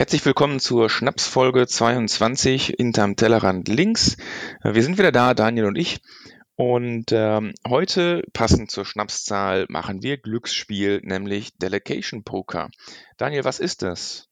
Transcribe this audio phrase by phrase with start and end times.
[0.00, 4.16] Herzlich willkommen zur Schnapsfolge 22 hinterm Tellerrand links.
[4.62, 6.00] Wir sind wieder da, Daniel und ich.
[6.56, 12.70] Und ähm, heute, passend zur Schnapszahl, machen wir Glücksspiel, nämlich Delegation Poker.
[13.18, 14.30] Daniel, was ist das?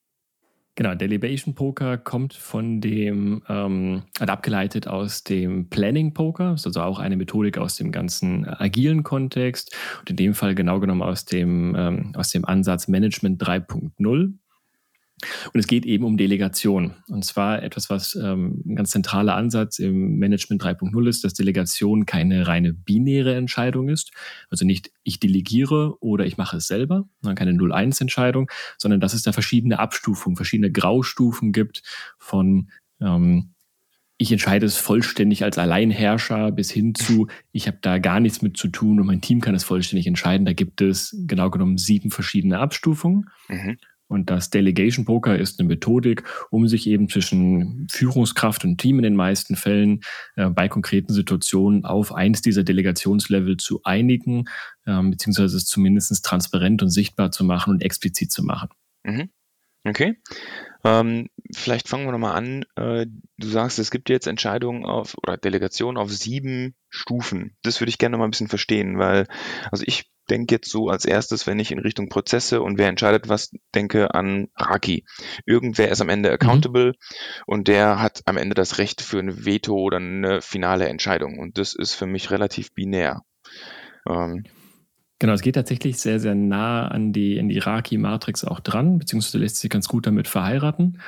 [0.75, 6.99] Genau, Delegation Poker kommt von dem, ähm, abgeleitet aus dem Planning Poker, ist also auch
[6.99, 11.77] eine Methodik aus dem ganzen agilen Kontext und in dem Fall genau genommen aus dem,
[11.77, 14.33] ähm, aus dem Ansatz Management 3.0.
[15.53, 16.95] Und es geht eben um Delegation.
[17.09, 22.07] Und zwar etwas, was ähm, ein ganz zentraler Ansatz im Management 3.0 ist, dass Delegation
[22.07, 24.13] keine reine binäre Entscheidung ist.
[24.51, 29.33] Also nicht ich delegiere oder ich mache es selber, keine 0-1-Entscheidung, sondern dass es da
[29.33, 31.83] verschiedene Abstufungen, verschiedene Graustufen gibt
[32.19, 33.55] von ähm,
[34.19, 38.57] ich entscheide es vollständig als Alleinherrscher bis hin zu, ich habe da gar nichts mit
[38.57, 40.45] zu tun und mein Team kann es vollständig entscheiden.
[40.45, 43.31] Da gibt es genau genommen sieben verschiedene Abstufungen.
[43.49, 43.79] Mhm.
[44.09, 49.03] Und das Delegation Poker ist eine Methodik, um sich eben zwischen Führungskraft und Team in
[49.03, 50.01] den meisten Fällen
[50.37, 54.47] äh, bei konkreten Situationen auf eins dieser Delegationslevel zu einigen,
[54.87, 58.71] äh, beziehungsweise es zumindest transparent und sichtbar zu machen und explizit zu machen.
[59.05, 59.29] Mhm.
[59.89, 60.17] Okay.
[60.85, 62.65] Ähm, vielleicht fangen wir nochmal an.
[62.77, 67.57] Äh, du sagst, es gibt jetzt Entscheidungen auf oder Delegationen auf sieben Stufen.
[67.63, 69.27] Das würde ich gerne noch mal ein bisschen verstehen, weil,
[69.71, 73.29] also ich denke jetzt so als erstes, wenn ich in Richtung Prozesse und wer entscheidet
[73.29, 75.05] was, denke an Raki.
[75.47, 76.35] Irgendwer ist am Ende mhm.
[76.35, 76.93] accountable mhm.
[77.47, 81.39] und der hat am Ende das Recht für ein Veto oder eine finale Entscheidung.
[81.39, 83.23] Und das ist für mich relativ binär.
[84.09, 84.45] Ähm,
[85.19, 89.39] Genau, es geht tatsächlich sehr, sehr nah an die, an die Raki-Matrix auch dran, beziehungsweise
[89.39, 91.01] lässt sich ganz gut damit verheiraten.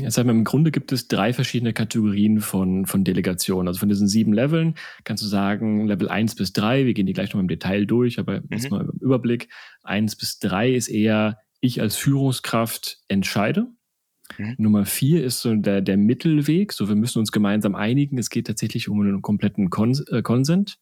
[0.00, 3.68] Jetzt sagen wir, im Grunde gibt es drei verschiedene Kategorien von, von Delegationen.
[3.68, 7.14] Also von diesen sieben Leveln kannst du sagen, Level eins bis drei, wir gehen die
[7.14, 8.48] gleich noch im Detail durch, aber mhm.
[8.50, 9.48] jetzt mal im Überblick.
[9.82, 13.68] Eins bis drei ist eher, ich als Führungskraft entscheide.
[14.38, 14.54] Mhm.
[14.58, 16.72] Nummer vier ist so der, der Mittelweg.
[16.72, 18.18] So, wir müssen uns gemeinsam einigen.
[18.18, 20.78] Es geht tatsächlich um einen kompletten Kons äh, Consent.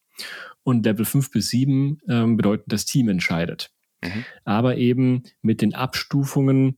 [0.62, 3.71] Und Level 5 bis 7 ähm, bedeuten, das Team entscheidet.
[4.03, 4.25] Mhm.
[4.44, 6.77] Aber eben mit den Abstufungen,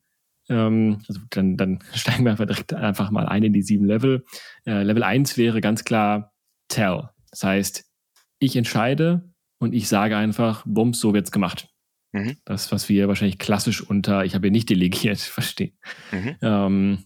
[0.48, 4.24] ähm, also dann, dann steigen wir einfach direkt einfach mal ein in die sieben Level.
[4.66, 6.32] Äh, Level 1 wäre ganz klar
[6.68, 7.08] Tell.
[7.30, 7.84] Das heißt,
[8.38, 11.68] ich entscheide und ich sage einfach, bums, so wird's gemacht.
[12.12, 12.36] Mhm.
[12.44, 15.76] Das, was wir wahrscheinlich klassisch unter, ich habe hier nicht delegiert, verstehen.
[16.12, 16.36] Mhm.
[16.42, 16.98] Ähm,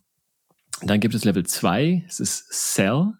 [0.82, 3.12] dann gibt es Level 2, es ist Sell.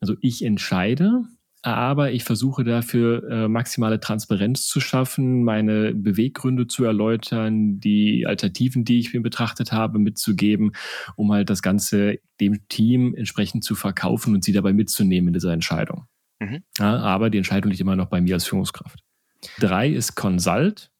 [0.00, 1.24] Also ich entscheide
[1.62, 8.84] aber ich versuche dafür äh, maximale Transparenz zu schaffen, meine Beweggründe zu erläutern, die Alternativen,
[8.84, 10.72] die ich mir betrachtet habe, mitzugeben,
[11.16, 15.52] um halt das Ganze dem Team entsprechend zu verkaufen und sie dabei mitzunehmen in dieser
[15.52, 16.04] Entscheidung.
[16.38, 16.62] Mhm.
[16.78, 19.00] Ja, aber die Entscheidung liegt immer noch bei mir als Führungskraft.
[19.58, 20.90] Drei ist Consult.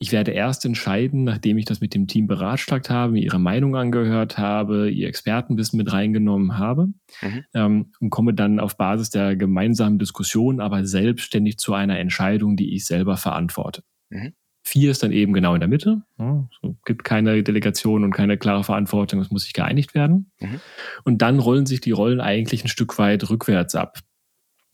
[0.00, 3.74] Ich werde erst entscheiden, nachdem ich das mit dem Team beratschlagt habe, mir ihre Meinung
[3.74, 6.88] angehört habe, ihr Expertenwissen mit reingenommen habe
[7.20, 7.44] mhm.
[7.52, 12.74] ähm, und komme dann auf Basis der gemeinsamen Diskussion aber selbstständig zu einer Entscheidung, die
[12.76, 13.82] ich selber verantworte.
[14.10, 14.34] Mhm.
[14.62, 16.02] Vier ist dann eben genau in der Mitte.
[16.18, 20.30] Ja, so gibt keine Delegation und keine klare Verantwortung, es muss sich geeinigt werden.
[20.40, 20.60] Mhm.
[21.04, 23.98] Und dann rollen sich die Rollen eigentlich ein Stück weit rückwärts ab.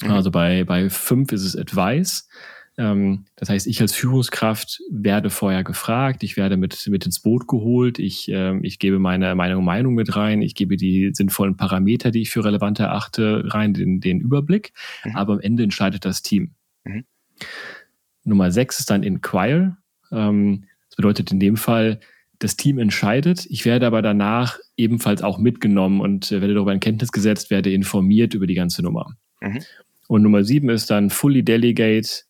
[0.02, 0.10] Mhm.
[0.10, 2.28] Also bei, bei fünf ist es Advice.
[2.76, 7.46] Ähm, das heißt, ich als Führungskraft werde vorher gefragt, ich werde mit, mit ins Boot
[7.46, 12.10] geholt, ich, äh, ich gebe meine, meine Meinung mit rein, ich gebe die sinnvollen Parameter,
[12.10, 14.72] die ich für relevant erachte, rein, den, den Überblick,
[15.04, 15.16] mhm.
[15.16, 16.54] aber am Ende entscheidet das Team.
[16.84, 17.04] Mhm.
[18.24, 19.76] Nummer sechs ist dann Inquire.
[20.10, 22.00] Ähm, das bedeutet in dem Fall,
[22.40, 23.46] das Team entscheidet.
[23.48, 27.72] Ich werde aber danach ebenfalls auch mitgenommen und äh, werde darüber in Kenntnis gesetzt, werde
[27.72, 29.16] informiert über die ganze Nummer.
[29.40, 29.60] Mhm.
[30.08, 32.24] Und Nummer sieben ist dann Fully Delegate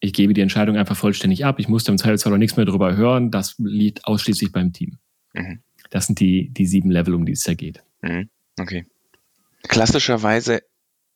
[0.00, 1.58] ich gebe die Entscheidung einfach vollständig ab.
[1.58, 3.30] Ich musste im Zweifelsfall auch nichts mehr darüber hören.
[3.30, 4.98] Das liegt ausschließlich beim Team.
[5.34, 5.60] Mhm.
[5.90, 7.82] Das sind die, die sieben Level, um die es da geht.
[8.00, 8.30] Mhm.
[8.58, 8.86] Okay.
[9.68, 10.62] Klassischerweise,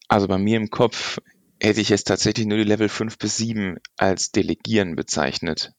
[0.08, 1.18] also bei mir im Kopf,
[1.60, 5.72] hätte ich jetzt tatsächlich nur die Level 5 bis 7 als Delegieren bezeichnet.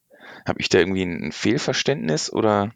[0.47, 2.73] Habe ich da irgendwie ein Fehlverständnis oder?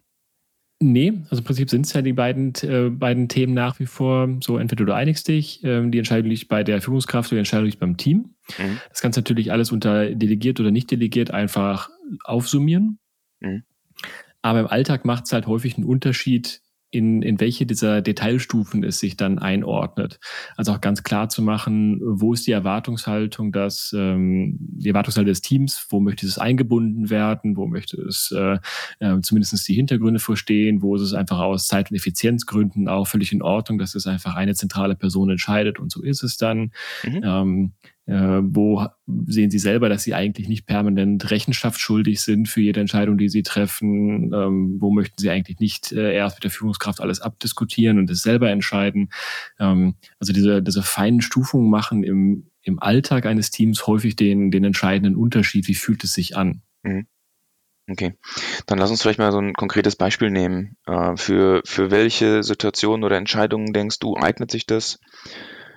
[0.82, 4.30] Nee, also im Prinzip sind es ja die beiden, äh, beiden Themen nach wie vor
[4.42, 7.66] so, entweder du einigst dich, äh, die Entscheidung liegt bei der Führungskraft oder die Entscheidung
[7.66, 8.36] liegt beim Team.
[8.58, 8.80] Mhm.
[8.88, 11.90] Das kannst du natürlich alles unter delegiert oder nicht delegiert einfach
[12.24, 12.98] aufsummieren.
[13.42, 13.64] Mhm.
[14.42, 16.62] Aber im Alltag macht es halt häufig einen Unterschied,
[16.92, 20.20] in, in welche dieser Detailstufen es sich dann einordnet.
[20.58, 25.42] Also auch ganz klar zu machen, wo ist die Erwartungshaltung, dass ähm, die Erwartungshaltung des
[25.42, 28.58] Teams, wo möchte es eingebunden werden, wo möchte es äh,
[29.00, 33.32] äh, zumindest die Hintergründe verstehen, wo ist es einfach aus Zeit- und Effizienzgründen auch völlig
[33.32, 36.72] in Ordnung, dass es einfach eine zentrale Person entscheidet und so ist es dann.
[37.04, 37.22] Mhm.
[37.24, 38.88] Ähm, äh, wo
[39.26, 43.30] sehen Sie selber, dass Sie eigentlich nicht permanent Rechenschaft schuldig sind für jede Entscheidung, die
[43.30, 44.34] Sie treffen?
[44.34, 48.24] Ähm, wo möchten Sie eigentlich nicht äh, erst mit der Führungskraft alles abdiskutieren und es
[48.24, 49.10] selber entscheiden?
[49.60, 54.64] Ähm, also diese, diese feinen Stufungen machen im, im Alltag eines Teams häufig den, den
[54.64, 55.68] entscheidenden Unterschied.
[55.68, 56.62] Wie fühlt es sich an?
[56.84, 57.06] Mhm.
[57.92, 58.14] Okay,
[58.68, 60.78] dann lass uns vielleicht mal so ein konkretes Beispiel nehmen.
[60.86, 65.00] Äh, für, für welche Situationen oder Entscheidungen denkst du, eignet sich das?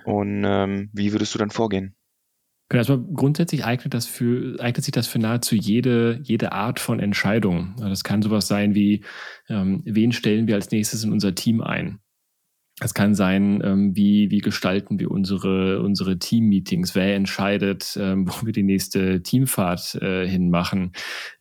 [0.05, 1.95] Und ähm, wie würdest du dann vorgehen?
[2.73, 6.99] Genau, also grundsätzlich eignet, das für, eignet sich das für nahezu jede, jede Art von
[6.99, 7.75] Entscheidung.
[7.77, 9.05] Das kann sowas sein wie,
[9.47, 11.99] ähm, wen stellen wir als nächstes in unser Team ein?
[12.79, 16.95] Es kann sein, ähm, wie, wie gestalten wir unsere, unsere Team-Meetings?
[16.95, 20.91] Wer entscheidet, ähm, wo wir die nächste Teamfahrt äh, hinmachen?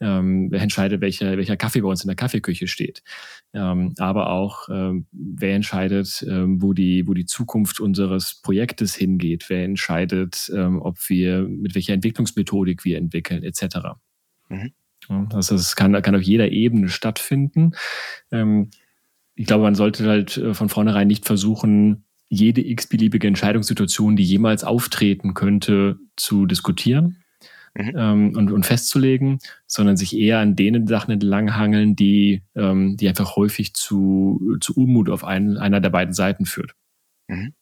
[0.01, 3.03] Ähm, wer entscheidet, welcher, welcher Kaffee bei uns in der Kaffeeküche steht?
[3.55, 9.51] Aber auch, wer entscheidet, wo, die, wo die Zukunft unseres Projektes hingeht?
[9.51, 10.51] Wer entscheidet,
[10.81, 13.77] ob wir, mit welcher Entwicklungsmethodik wir entwickeln, etc.
[14.49, 14.73] Mhm.
[15.35, 17.73] Also es kann, kann auf jeder Ebene stattfinden.
[18.31, 18.71] Ähm,
[19.35, 24.65] ich glaube, man sollte halt äh, von vornherein nicht versuchen, jede x-beliebige Entscheidungssituation, die jemals
[24.65, 27.23] auftreten könnte, zu diskutieren
[27.75, 27.93] mhm.
[27.95, 33.37] ähm, und, und, festzulegen, sondern sich eher an denen Sachen entlanghangeln, die, ähm, die einfach
[33.37, 36.73] häufig zu, zu Unmut auf einen, einer der beiden Seiten führt.
[37.29, 37.53] Mhm.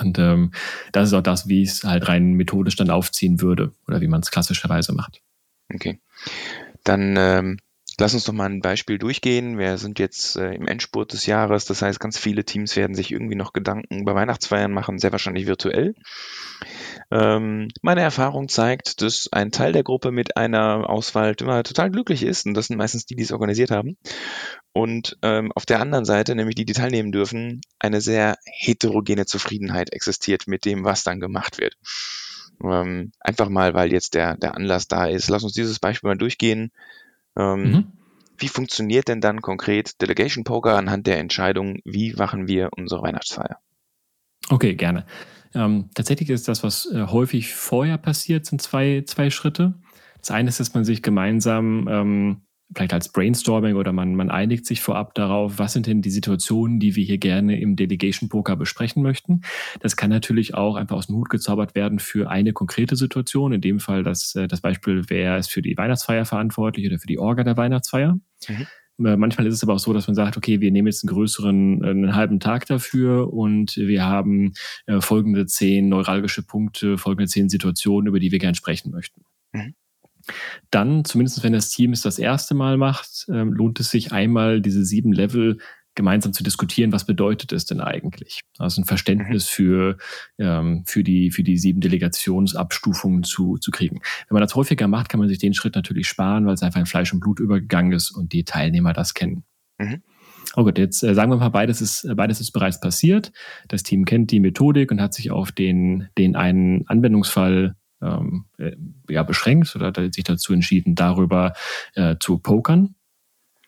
[0.00, 0.50] Und ähm,
[0.92, 4.08] das ist auch das, wie ich es halt rein methodisch dann aufziehen würde oder wie
[4.08, 5.22] man es klassischerweise macht.
[5.72, 6.00] Okay.
[6.84, 7.58] Dann ähm,
[8.00, 9.58] Lass uns doch mal ein Beispiel durchgehen.
[9.58, 11.64] Wir sind jetzt äh, im Endspurt des Jahres.
[11.64, 15.48] Das heißt, ganz viele Teams werden sich irgendwie noch Gedanken über Weihnachtsfeiern machen, sehr wahrscheinlich
[15.48, 15.94] virtuell.
[17.10, 22.22] Ähm, meine Erfahrung zeigt, dass ein Teil der Gruppe mit einer Auswahl immer total glücklich
[22.22, 22.46] ist.
[22.46, 23.96] Und das sind meistens die, die es organisiert haben.
[24.72, 29.92] Und ähm, auf der anderen Seite, nämlich die, die teilnehmen dürfen, eine sehr heterogene Zufriedenheit
[29.92, 31.74] existiert mit dem, was dann gemacht wird.
[32.62, 35.28] Ähm, einfach mal, weil jetzt der, der Anlass da ist.
[35.30, 36.70] Lass uns dieses Beispiel mal durchgehen.
[37.38, 37.92] Ähm, mhm.
[38.36, 43.58] Wie funktioniert denn dann konkret Delegation Poker anhand der Entscheidung, wie machen wir unsere Weihnachtsfeier?
[44.48, 45.06] Okay, gerne.
[45.54, 49.74] Ähm, tatsächlich ist das, was äh, häufig vorher passiert, sind zwei, zwei Schritte.
[50.20, 52.42] Das eine ist, dass man sich gemeinsam ähm,
[52.74, 56.80] vielleicht als Brainstorming oder man, man einigt sich vorab darauf, was sind denn die Situationen,
[56.80, 59.40] die wir hier gerne im Delegation Poker besprechen möchten.
[59.80, 63.52] Das kann natürlich auch einfach aus dem Hut gezaubert werden für eine konkrete Situation.
[63.52, 67.06] In dem Fall das, äh, das Beispiel, wer ist für die Weihnachtsfeier verantwortlich oder für
[67.06, 68.18] die Orga der Weihnachtsfeier.
[68.48, 69.06] Mhm.
[69.06, 71.14] Äh, manchmal ist es aber auch so, dass man sagt, okay, wir nehmen jetzt einen
[71.14, 74.52] größeren, äh, einen halben Tag dafür und wir haben
[75.00, 79.22] folgende zehn neuralgische Punkte, folgende zehn Situationen, über die wir gerne sprechen möchten.
[79.52, 79.74] Mhm.
[80.70, 84.60] Dann, zumindest wenn das Team es das erste Mal macht, ähm, lohnt es sich einmal
[84.60, 85.58] diese sieben Level
[85.98, 88.40] gemeinsam zu diskutieren, was bedeutet es denn eigentlich?
[88.56, 89.54] Also ein Verständnis mhm.
[89.54, 89.96] für,
[90.38, 93.96] ähm, für, die, für die sieben Delegationsabstufungen zu, zu kriegen.
[94.28, 96.78] Wenn man das häufiger macht, kann man sich den Schritt natürlich sparen, weil es einfach
[96.78, 99.42] in Fleisch und Blut übergegangen ist und die Teilnehmer das kennen.
[99.78, 100.02] Mhm.
[100.54, 103.32] Oh gut, jetzt äh, sagen wir mal, beides ist, beides ist bereits passiert.
[103.66, 108.72] Das Team kennt die Methodik und hat sich auf den, den einen Anwendungsfall ähm, äh,
[109.08, 111.52] ja, beschränkt oder sich dazu entschieden, darüber
[111.94, 112.94] äh, zu pokern.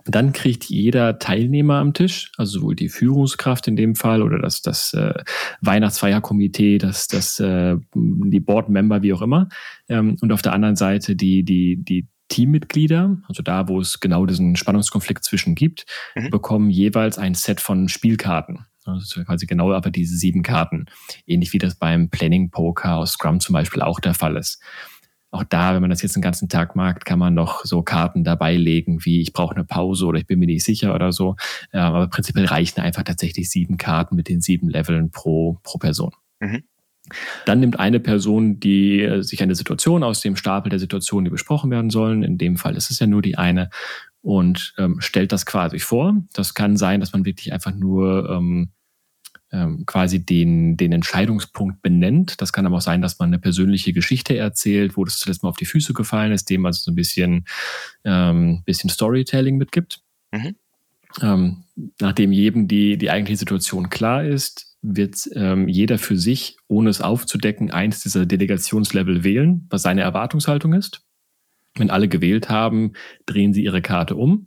[0.06, 4.62] Dann kriegt jeder Teilnehmer am Tisch, also sowohl die Führungskraft in dem Fall oder das,
[4.62, 5.12] das äh,
[5.60, 9.48] Weihnachtsfeierkomitee, das, das, äh, die Boardmember, wie auch immer.
[9.88, 14.24] Ähm, und auf der anderen Seite die, die, die Teammitglieder, also da, wo es genau
[14.24, 15.84] diesen Spannungskonflikt zwischen gibt,
[16.14, 16.30] mhm.
[16.30, 18.66] bekommen jeweils ein Set von Spielkarten.
[18.94, 20.86] Also quasi genau aber diese sieben Karten.
[21.26, 24.62] Ähnlich wie das beim Planning Poker aus Scrum zum Beispiel auch der Fall ist.
[25.32, 28.24] Auch da, wenn man das jetzt den ganzen Tag mag, kann man noch so Karten
[28.24, 31.36] dabei legen, wie ich brauche eine Pause oder ich bin mir nicht sicher oder so.
[31.70, 36.12] Aber prinzipiell reichen einfach tatsächlich sieben Karten mit den sieben Leveln pro, pro Person.
[36.40, 36.64] Mhm.
[37.44, 41.30] Dann nimmt eine Person die äh, sich eine Situation aus dem Stapel der Situationen, die
[41.30, 42.22] besprochen werden sollen.
[42.22, 43.70] In dem Fall ist es ja nur die eine
[44.22, 46.16] und ähm, stellt das quasi vor.
[46.32, 48.70] Das kann sein, dass man wirklich einfach nur ähm,
[49.52, 52.40] ähm, quasi den, den Entscheidungspunkt benennt.
[52.40, 55.48] Das kann aber auch sein, dass man eine persönliche Geschichte erzählt, wo das zuletzt mal
[55.48, 57.44] auf die Füße gefallen ist, dem also so ein bisschen,
[58.04, 60.02] ähm, bisschen Storytelling mitgibt.
[60.32, 60.54] Mhm.
[61.20, 61.64] Ähm,
[62.00, 67.00] nachdem jedem die, die eigentliche Situation klar ist, wird ähm, jeder für sich, ohne es
[67.00, 71.02] aufzudecken, eins dieser Delegationslevel wählen, was seine Erwartungshaltung ist.
[71.74, 72.92] Wenn alle gewählt haben,
[73.26, 74.46] drehen sie ihre Karte um.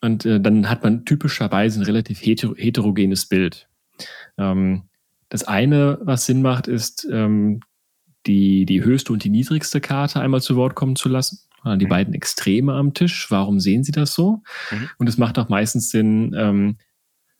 [0.00, 3.68] Und äh, dann hat man typischerweise ein relativ heter heterogenes Bild.
[4.38, 4.84] Ähm,
[5.28, 7.60] das eine, was Sinn macht, ist, ähm,
[8.26, 11.40] die, die höchste und die niedrigste Karte einmal zu Wort kommen zu lassen.
[11.64, 11.88] Die mhm.
[11.88, 13.30] beiden Extreme am Tisch.
[13.30, 14.42] Warum sehen Sie das so?
[14.70, 14.90] Mhm.
[14.98, 16.76] Und es macht auch meistens Sinn, ähm,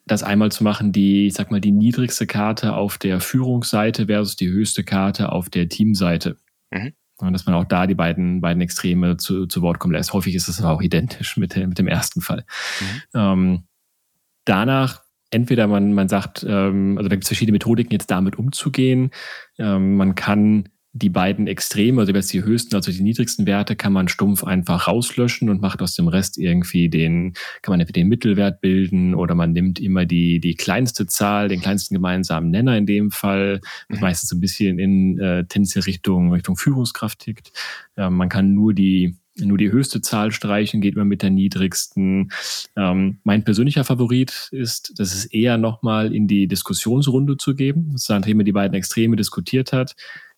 [0.04, 4.36] das einmal zu machen, die, ich sag mal, die niedrigste Karte auf der Führungsseite versus
[4.36, 6.36] die höchste Karte auf der Teamseite.
[6.70, 6.92] Mhm.
[7.18, 10.12] Und dass man auch da die beiden, beiden Extreme zu, zu Wort kommen lässt.
[10.12, 12.44] Häufig ist es auch identisch mit, mit dem ersten Fall.
[12.80, 13.02] Mhm.
[13.14, 13.62] Ähm,
[14.44, 19.10] danach entweder man, man sagt, ähm, also da gibt es verschiedene Methodiken, jetzt damit umzugehen.
[19.58, 23.92] Ähm, man kann die beiden Extreme, also jetzt die höchsten, also die niedrigsten Werte, kann
[23.92, 28.08] man stumpf einfach rauslöschen und macht aus dem Rest irgendwie den, kann man entweder den
[28.08, 32.86] Mittelwert bilden oder man nimmt immer die, die kleinste Zahl, den kleinsten gemeinsamen Nenner in
[32.86, 34.04] dem Fall, was mhm.
[34.04, 37.52] meistens ein bisschen in äh, tendenziell Richtung, Richtung Führungskraft tickt.
[37.96, 42.30] Ja, man kann nur die, nur die höchste Zahl streichen, geht man mit der niedrigsten.
[42.76, 48.38] Ähm, mein persönlicher Favorit ist, das ist eher nochmal in die Diskussionsrunde zu geben, nachdem
[48.38, 49.94] man die beiden Extreme diskutiert hat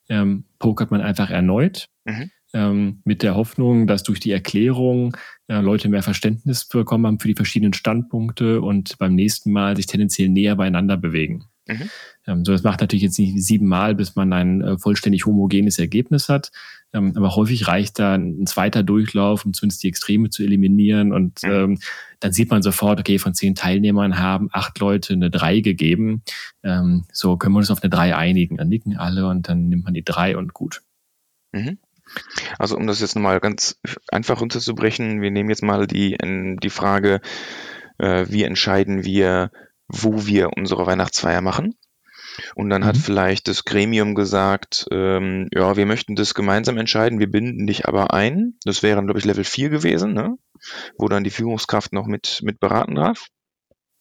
[0.08, 1.88] ähm, pokert man einfach erneut.
[2.04, 2.30] Mhm.
[2.54, 5.14] Ähm, mit der Hoffnung, dass durch die Erklärung
[5.48, 9.84] äh, Leute mehr Verständnis bekommen haben für die verschiedenen Standpunkte und beim nächsten Mal sich
[9.84, 11.44] tendenziell näher beieinander bewegen.
[11.68, 11.90] Mhm.
[12.26, 16.28] Ähm, so, das macht natürlich jetzt nicht siebenmal, bis man ein äh, vollständig homogenes Ergebnis
[16.28, 16.50] hat.
[16.92, 21.12] Ähm, aber häufig reicht da ein, zweiter Durchlauf, um zumindest die Extreme zu eliminieren.
[21.12, 21.50] Und mhm.
[21.50, 21.78] ähm,
[22.20, 26.22] dann sieht man sofort, okay, von zehn Teilnehmern haben acht Leute eine drei gegeben.
[26.62, 28.56] Ähm, so können wir uns auf eine drei einigen.
[28.56, 30.82] Dann nicken alle und dann nimmt man die drei und gut.
[31.52, 31.78] Mhm.
[32.58, 37.20] Also um das jetzt nochmal ganz einfach runterzubrechen, wir nehmen jetzt mal die, die Frage,
[37.98, 39.50] äh, wie entscheiden wir,
[39.88, 41.74] wo wir unsere Weihnachtsfeier machen.
[42.54, 42.86] Und dann mhm.
[42.86, 47.88] hat vielleicht das Gremium gesagt, ähm, ja, wir möchten das gemeinsam entscheiden, wir binden dich
[47.88, 48.54] aber ein.
[48.64, 50.36] Das wäre, glaube ich, Level 4 gewesen, ne?
[50.98, 53.26] wo dann die Führungskraft noch mit, mit beraten darf.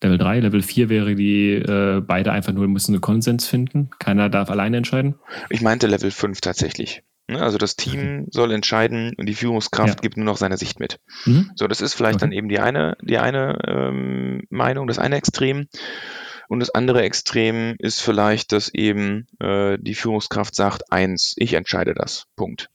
[0.04, 3.90] Level 3, Level 4 wäre die, äh, beide einfach nur müssen einen Konsens finden.
[3.98, 5.16] Keiner darf alleine entscheiden.
[5.50, 7.04] Ich meinte Level 5 tatsächlich.
[7.28, 7.42] Ne?
[7.42, 10.02] Also das Team soll entscheiden und die Führungskraft ja.
[10.02, 11.00] gibt nur noch seine Sicht mit.
[11.26, 11.52] Mhm.
[11.56, 12.26] So, das ist vielleicht okay.
[12.26, 15.68] dann eben die eine, die eine ähm, Meinung, das eine Extrem.
[16.48, 21.94] Und das andere Extrem ist vielleicht, dass eben äh, die Führungskraft sagt, eins, ich entscheide
[21.94, 22.28] das.
[22.38, 22.70] Punkt.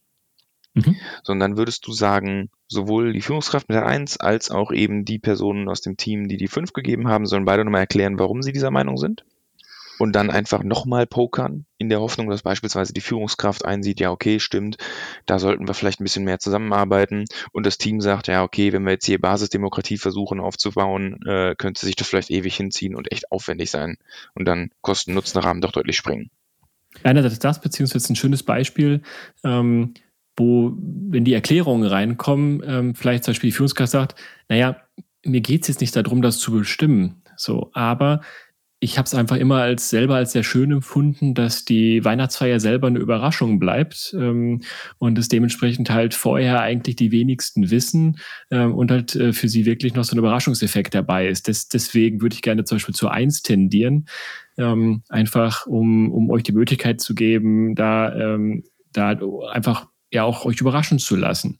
[0.74, 0.96] Mhm.
[1.22, 5.68] Sondern würdest du sagen, sowohl die Führungskraft mit der Eins als auch eben die Personen
[5.68, 8.70] aus dem Team, die die Fünf gegeben haben, sollen beide nochmal erklären, warum sie dieser
[8.70, 9.24] Meinung sind?
[9.98, 14.40] Und dann einfach nochmal pokern, in der Hoffnung, dass beispielsweise die Führungskraft einsieht, ja, okay,
[14.40, 14.76] stimmt,
[15.26, 18.84] da sollten wir vielleicht ein bisschen mehr zusammenarbeiten und das Team sagt, ja, okay, wenn
[18.84, 23.30] wir jetzt hier Basisdemokratie versuchen aufzubauen, äh, könnte sich das vielleicht ewig hinziehen und echt
[23.32, 23.96] aufwendig sein
[24.34, 26.30] und dann Kosten-Nutzen-Rahmen doch deutlich springen.
[27.02, 29.02] Einerseits das, beziehungsweise ein schönes Beispiel,
[29.44, 29.94] ähm,
[30.36, 34.76] wo, wenn die Erklärungen reinkommen, ähm, vielleicht zum Beispiel die Führungskraft sagt, naja,
[35.24, 37.22] mir geht es jetzt nicht darum, das zu bestimmen.
[37.36, 38.20] So, aber
[38.82, 42.88] ich habe es einfach immer als selber als sehr schön empfunden, dass die Weihnachtsfeier selber
[42.88, 44.62] eine Überraschung bleibt ähm,
[44.98, 48.18] und es dementsprechend halt vorher eigentlich die wenigsten wissen
[48.50, 51.46] ähm, und halt äh, für sie wirklich noch so ein Überraschungseffekt dabei ist.
[51.46, 54.06] Des, deswegen würde ich gerne zum Beispiel zu eins tendieren,
[54.58, 59.16] ähm, einfach um, um euch die Möglichkeit zu geben, da, ähm, da
[59.52, 61.56] einfach ja auch euch überraschen zu lassen.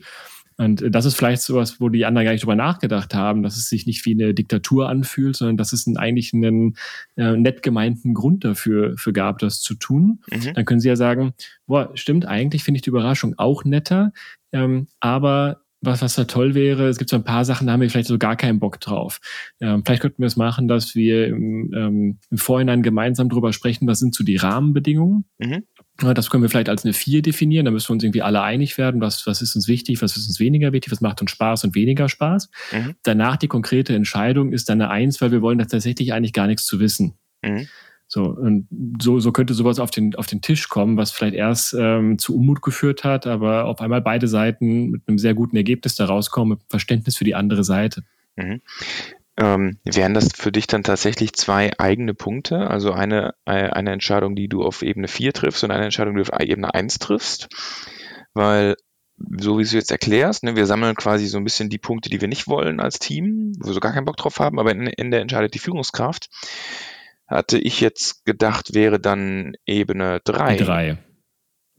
[0.63, 3.69] Und das ist vielleicht sowas, wo die anderen gar nicht drüber nachgedacht haben, dass es
[3.69, 6.77] sich nicht wie eine Diktatur anfühlt, sondern dass es einen, eigentlich einen
[7.17, 10.21] äh, nett gemeinten Grund dafür für gab, das zu tun.
[10.31, 10.55] Mhm.
[10.55, 11.35] Dann können sie ja sagen,
[11.67, 14.13] boah, stimmt, eigentlich finde ich die Überraschung auch netter,
[14.53, 17.81] ähm, aber was, was da toll wäre, es gibt so ein paar Sachen, da haben
[17.81, 19.19] wir vielleicht so gar keinen Bock drauf.
[19.61, 23.89] Ähm, vielleicht könnten wir es machen, dass wir im, ähm, im Vorhinein gemeinsam drüber sprechen,
[23.89, 25.25] was sind so die Rahmenbedingungen.
[25.39, 25.65] Mhm.
[25.99, 28.79] Das können wir vielleicht als eine 4 definieren, da müssen wir uns irgendwie alle einig
[28.79, 31.65] werden, was, was ist uns wichtig, was ist uns weniger wichtig, was macht uns Spaß
[31.65, 32.51] und weniger Spaß.
[32.73, 32.95] Mhm.
[33.03, 36.47] Danach die konkrete Entscheidung ist dann eine 1, weil wir wollen da tatsächlich eigentlich gar
[36.47, 37.15] nichts zu wissen.
[37.43, 37.69] Mhm.
[38.09, 38.69] So, und
[39.01, 42.37] so, so könnte sowas auf den, auf den Tisch kommen, was vielleicht erst ähm, zu
[42.37, 46.59] Unmut geführt hat, aber auf einmal beide Seiten mit einem sehr guten Ergebnis da rauskommen,
[46.59, 48.03] mit Verständnis für die andere Seite.
[48.37, 48.61] Mhm.
[49.39, 52.69] Ähm, wären das für dich dann tatsächlich zwei eigene Punkte?
[52.69, 56.23] Also eine, äh, eine Entscheidung, die du auf Ebene 4 triffst und eine Entscheidung, die
[56.23, 57.49] du auf Ebene 1 triffst?
[58.35, 58.77] Weil,
[59.17, 62.21] so wie du jetzt erklärst, ne, wir sammeln quasi so ein bisschen die Punkte, die
[62.21, 64.87] wir nicht wollen als Team, wo wir so gar keinen Bock drauf haben, aber in,
[64.87, 66.29] in der entscheidet die Führungskraft
[67.33, 70.57] hatte ich jetzt gedacht, wäre dann Ebene 3.
[70.57, 70.99] 3.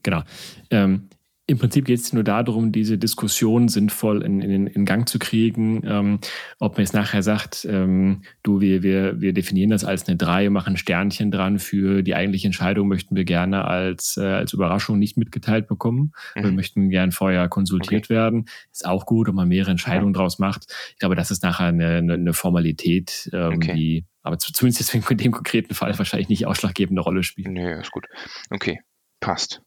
[0.02, 0.24] Genau.
[0.70, 1.10] Ähm,
[1.46, 5.82] im Prinzip geht es nur darum, diese Diskussion sinnvoll in, in, in Gang zu kriegen.
[5.86, 6.20] Ähm,
[6.58, 10.50] ob man jetzt nachher sagt, ähm, du, wir, wir, wir definieren das als eine 3,
[10.50, 15.18] machen Sternchen dran für die eigentliche Entscheidung, möchten wir gerne als, äh, als Überraschung nicht
[15.18, 16.14] mitgeteilt bekommen.
[16.36, 16.44] Mhm.
[16.44, 18.14] Wir möchten gern vorher konsultiert okay.
[18.14, 18.46] werden.
[18.72, 20.20] Ist auch gut, ob man mehrere Entscheidungen ja.
[20.22, 20.74] draus macht.
[20.92, 23.74] Ich glaube, das ist nachher eine, eine, Formalität, ähm, okay.
[23.76, 27.50] die aber zumindest jetzt in dem konkreten Fall wahrscheinlich nicht ausschlaggebende Rolle spielt.
[27.50, 28.08] Nee, ist gut.
[28.50, 28.80] Okay,
[29.20, 29.62] passt.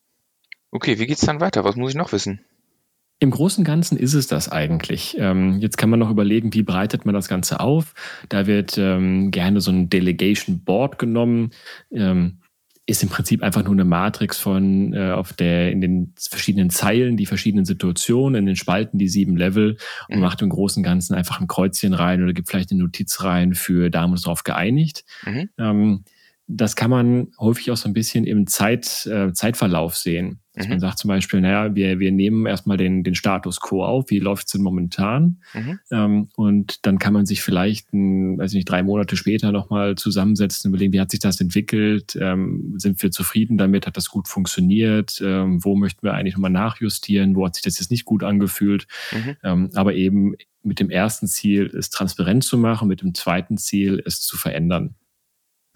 [0.71, 1.65] Okay, wie geht's dann weiter?
[1.65, 2.41] Was muss ich noch wissen?
[3.19, 5.17] Im Großen und Ganzen ist es das eigentlich.
[5.19, 7.95] Ähm, jetzt kann man noch überlegen, wie breitet man das Ganze auf.
[8.29, 11.53] Da wird ähm, gerne so ein Delegation Board genommen.
[11.91, 12.41] Ähm,
[12.89, 17.17] ist im Prinzip einfach nur eine Matrix von äh, auf der in den verschiedenen Zeilen
[17.17, 19.77] die verschiedenen Situationen, in den Spalten die sieben Level
[20.09, 20.23] und mhm.
[20.23, 23.55] macht im Großen und Ganzen einfach ein Kreuzchen rein oder gibt vielleicht eine Notiz rein
[23.55, 25.05] für da haben wir uns drauf geeinigt.
[25.25, 25.49] Mhm.
[25.59, 26.05] Ähm,
[26.47, 30.39] das kann man häufig auch so ein bisschen im Zeit, äh, Zeitverlauf sehen.
[30.57, 30.73] Dass mhm.
[30.73, 34.19] man sagt zum Beispiel, naja, wir, wir nehmen erstmal den, den Status quo auf, wie
[34.19, 35.43] läuft es denn momentan?
[35.53, 35.79] Mhm.
[35.93, 39.97] Ähm, und dann kann man sich vielleicht, ein, weiß ich nicht, drei Monate später nochmal
[39.97, 42.17] zusammensetzen und überlegen, wie hat sich das entwickelt?
[42.21, 43.87] Ähm, sind wir zufrieden damit?
[43.87, 45.21] Hat das gut funktioniert?
[45.23, 47.37] Ähm, wo möchten wir eigentlich nochmal nachjustieren?
[47.37, 48.87] Wo hat sich das jetzt nicht gut angefühlt?
[49.13, 49.37] Mhm.
[49.45, 54.03] Ähm, aber eben mit dem ersten Ziel, es transparent zu machen, mit dem zweiten Ziel,
[54.05, 54.95] es zu verändern.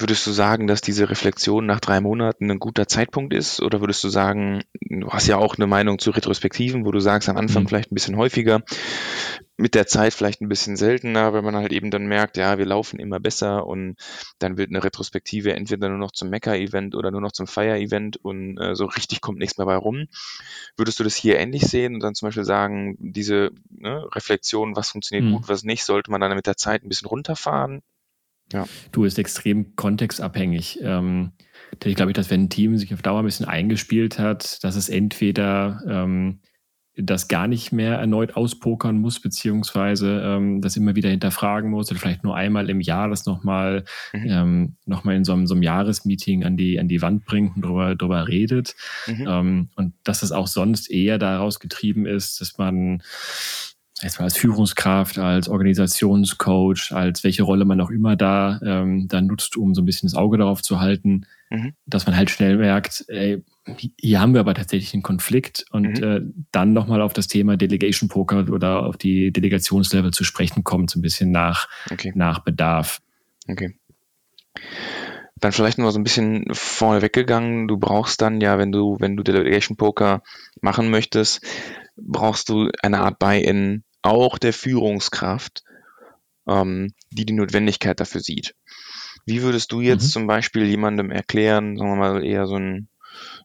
[0.00, 3.60] Würdest du sagen, dass diese Reflexion nach drei Monaten ein guter Zeitpunkt ist?
[3.60, 7.28] Oder würdest du sagen, du hast ja auch eine Meinung zu Retrospektiven, wo du sagst,
[7.28, 7.68] am Anfang mhm.
[7.68, 8.62] vielleicht ein bisschen häufiger,
[9.58, 12.64] mit der Zeit vielleicht ein bisschen seltener, weil man halt eben dann merkt, ja, wir
[12.64, 13.96] laufen immer besser und
[14.38, 18.56] dann wird eine Retrospektive entweder nur noch zum Mecker-Event oder nur noch zum Feier-Event und
[18.56, 20.06] äh, so richtig kommt nichts mehr bei rum.
[20.78, 24.88] Würdest du das hier ähnlich sehen und dann zum Beispiel sagen, diese ne, Reflexion, was
[24.88, 25.36] funktioniert mhm.
[25.36, 27.82] gut, was nicht, sollte man dann mit der Zeit ein bisschen runterfahren?
[28.52, 28.66] Ja.
[28.92, 30.80] Du ist extrem kontextabhängig.
[30.82, 31.32] Ähm,
[31.84, 34.88] ich glaube, dass wenn ein Team sich auf Dauer ein bisschen eingespielt hat, dass es
[34.88, 36.40] entweder ähm,
[36.96, 42.00] das gar nicht mehr erneut auspokern muss, beziehungsweise ähm, das immer wieder hinterfragen muss oder
[42.00, 44.26] vielleicht nur einmal im Jahr das nochmal mhm.
[44.28, 47.62] ähm, noch in so einem, so einem Jahresmeeting an die, an die Wand bringt und
[47.62, 48.74] drüber, drüber redet.
[49.06, 49.26] Mhm.
[49.28, 53.02] Ähm, und dass es auch sonst eher daraus getrieben ist, dass man
[54.02, 59.56] jetzt als Führungskraft, als Organisationscoach, als welche Rolle man auch immer da ähm, dann nutzt,
[59.56, 61.74] um so ein bisschen das Auge darauf zu halten, mhm.
[61.86, 63.42] dass man halt schnell merkt, ey,
[64.00, 66.02] hier haben wir aber tatsächlich einen Konflikt und mhm.
[66.02, 70.90] äh, dann nochmal auf das Thema Delegation Poker oder auf die Delegationslevel zu sprechen kommt,
[70.90, 72.12] so ein bisschen nach, okay.
[72.14, 73.00] nach Bedarf.
[73.48, 73.76] Okay.
[75.36, 77.66] Dann vielleicht noch so ein bisschen vorne weggegangen.
[77.66, 80.22] Du brauchst dann ja, wenn du, wenn du Delegation Poker
[80.60, 81.40] machen möchtest,
[81.96, 85.62] brauchst du eine Art Buy-in auch der Führungskraft,
[86.46, 88.54] ähm, die die Notwendigkeit dafür sieht.
[89.26, 90.10] Wie würdest du jetzt mhm.
[90.10, 92.88] zum Beispiel jemandem erklären, sagen wir mal eher so ein,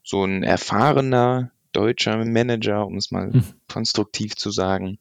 [0.02, 3.44] so ein erfahrener deutscher Manager, um es mal mhm.
[3.68, 4.98] konstruktiv zu sagen,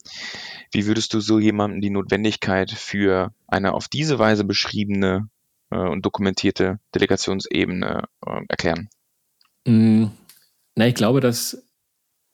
[0.71, 5.29] wie würdest du so jemandem die Notwendigkeit für eine auf diese Weise beschriebene
[5.71, 8.89] äh, und dokumentierte Delegationsebene äh, erklären?
[9.65, 10.11] Mhm.
[10.75, 11.65] Na, ich glaube, dass,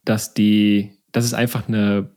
[0.04, 2.16] dass die, dass es einfach eine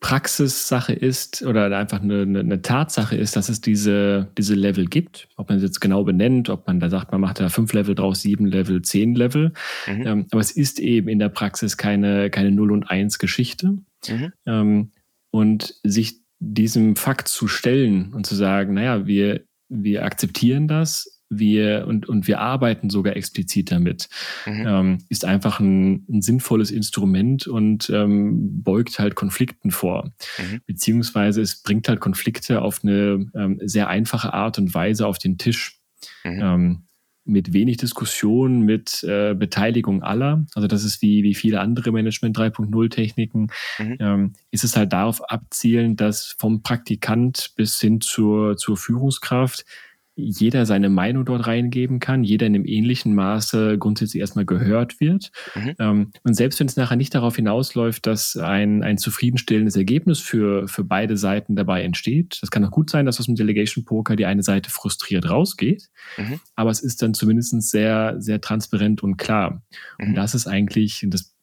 [0.00, 5.28] Praxissache ist oder einfach eine, eine, Tatsache ist, dass es diese, diese Level gibt.
[5.36, 7.94] Ob man es jetzt genau benennt, ob man da sagt, man macht da fünf Level
[7.94, 9.52] draus, sieben Level, zehn Level.
[9.86, 10.06] Mhm.
[10.06, 13.78] Ähm, aber es ist eben in der Praxis keine, keine Null- und Eins-Geschichte.
[14.08, 14.32] Mhm.
[14.44, 14.92] Ähm,
[15.30, 21.86] und sich diesem Fakt zu stellen und zu sagen, naja, wir, wir akzeptieren das, wir
[21.88, 24.08] und, und wir arbeiten sogar explizit damit,
[24.46, 24.66] mhm.
[24.66, 30.12] ähm, ist einfach ein, ein, sinnvolles Instrument und ähm, beugt halt Konflikten vor.
[30.38, 30.60] Mhm.
[30.66, 35.38] Beziehungsweise es bringt halt Konflikte auf eine ähm, sehr einfache Art und Weise auf den
[35.38, 35.80] Tisch.
[36.24, 36.40] Mhm.
[36.42, 36.82] Ähm,
[37.26, 40.46] mit wenig Diskussion, mit äh, Beteiligung aller.
[40.54, 43.96] Also das ist wie, wie viele andere Management 3.0 Techniken, mhm.
[43.98, 49.64] ähm, ist es halt darauf abzielen, dass vom Praktikant bis hin zur, zur Führungskraft
[50.18, 55.30] jeder seine Meinung dort reingeben kann, jeder in einem ähnlichen Maße grundsätzlich erstmal gehört wird.
[55.54, 55.74] Mhm.
[55.78, 60.68] Ähm, und selbst wenn es nachher nicht darauf hinausläuft, dass ein, ein zufriedenstellendes Ergebnis für,
[60.68, 64.16] für beide Seiten dabei entsteht, das kann auch gut sein, dass aus dem Delegation Poker
[64.16, 66.40] die eine Seite frustriert rausgeht, mhm.
[66.54, 69.62] aber es ist dann zumindest sehr, sehr transparent und klar.
[69.98, 70.08] Mhm.
[70.08, 71.36] Und das ist eigentlich, das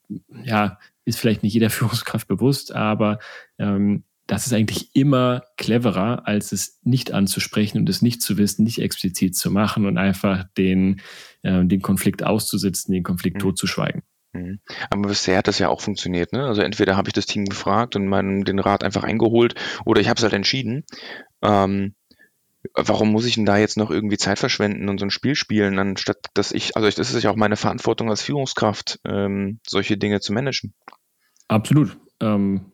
[0.44, 3.20] ja, ist vielleicht nicht jeder Führungskraft bewusst, aber
[3.60, 8.64] ähm, das ist eigentlich immer cleverer, als es nicht anzusprechen und es nicht zu wissen,
[8.64, 11.02] nicht explizit zu machen und einfach den,
[11.44, 13.42] äh, den Konflikt auszusitzen, den Konflikt mhm.
[13.42, 14.02] totzuschweigen.
[14.34, 14.60] Mhm.
[14.90, 16.34] Aber bisher hat das ja auch funktioniert.
[16.34, 16.48] Ne?
[16.48, 19.54] Also entweder habe ich das Team gefragt und meinen, den Rat einfach eingeholt
[19.86, 20.84] oder ich habe es halt entschieden.
[21.44, 21.94] Ähm,
[22.74, 25.78] warum muss ich denn da jetzt noch irgendwie Zeit verschwenden und so ein Spiel spielen,
[25.78, 30.22] anstatt dass ich, also das ist ja auch meine Verantwortung als Führungskraft, ähm, solche Dinge
[30.22, 30.74] zu managen.
[31.48, 32.00] Absolut.
[32.20, 32.73] Ähm,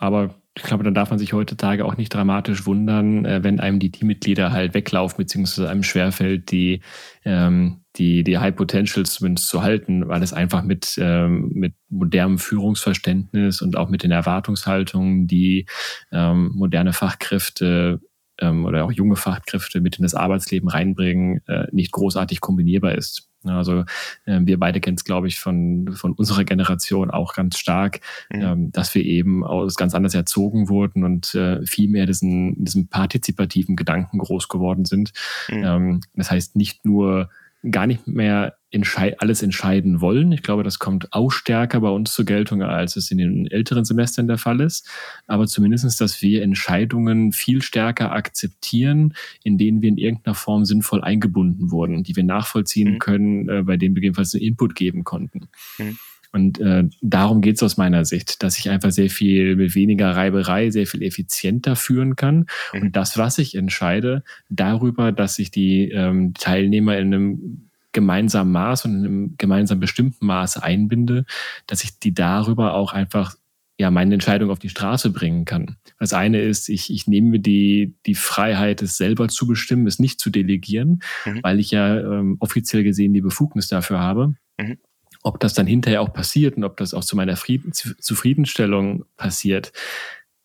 [0.00, 3.78] aber ich glaube, dann darf man sich heutzutage auch nicht dramatisch wundern, äh, wenn einem
[3.78, 6.80] die Teammitglieder halt weglaufen, beziehungsweise einem schwerfällt, die,
[7.24, 12.38] ähm, die, die High Potentials zumindest zu halten, weil es einfach mit, ähm, mit modernem
[12.38, 15.66] Führungsverständnis und auch mit den Erwartungshaltungen, die
[16.12, 18.00] ähm, moderne Fachkräfte
[18.40, 23.28] ähm, oder auch junge Fachkräfte mit in das Arbeitsleben reinbringen, äh, nicht großartig kombinierbar ist.
[23.44, 23.84] Also
[24.26, 28.00] äh, wir beide kennen es, glaube ich, von, von unserer Generation auch ganz stark,
[28.30, 28.42] mhm.
[28.42, 32.88] ähm, dass wir eben aus ganz anders erzogen wurden und äh, viel mehr diesen, diesem
[32.88, 35.12] partizipativen Gedanken groß geworden sind.
[35.48, 35.64] Mhm.
[35.64, 37.30] Ähm, das heißt, nicht nur
[37.70, 40.30] gar nicht mehr entschei alles entscheiden wollen.
[40.32, 43.84] Ich glaube, das kommt auch stärker bei uns zur Geltung, als es in den älteren
[43.84, 44.88] Semestern der Fall ist.
[45.26, 51.02] Aber zumindestens, dass wir Entscheidungen viel stärker akzeptieren, in denen wir in irgendeiner Form sinnvoll
[51.02, 52.98] eingebunden wurden, die wir nachvollziehen mhm.
[52.98, 55.48] können, äh, bei denen wir jedenfalls einen Input geben konnten.
[55.78, 55.98] Mhm.
[56.32, 60.14] Und äh, darum geht es aus meiner Sicht, dass ich einfach sehr viel mit weniger
[60.14, 62.46] Reiberei sehr viel effizienter führen kann.
[62.72, 62.82] Mhm.
[62.82, 68.84] Und das, was ich entscheide, darüber, dass ich die ähm, Teilnehmer in einem gemeinsamen Maß
[68.84, 71.24] und in einem gemeinsam bestimmten Maß einbinde,
[71.66, 73.36] dass ich die darüber auch einfach
[73.80, 75.76] ja, meine Entscheidung auf die Straße bringen kann.
[75.98, 79.98] Das eine ist, ich, ich nehme mir die, die Freiheit, es selber zu bestimmen, es
[79.98, 81.40] nicht zu delegieren, mhm.
[81.42, 84.34] weil ich ja ähm, offiziell gesehen die Befugnis dafür habe.
[84.60, 84.76] Mhm.
[85.22, 89.72] Ob das dann hinterher auch passiert und ob das auch zu meiner Frieden, Zufriedenstellung passiert,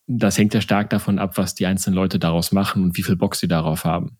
[0.08, 3.18] das hängt ja stark davon ab, was die einzelnen Leute daraus machen und wie viel
[3.18, 4.18] Bock sie darauf haben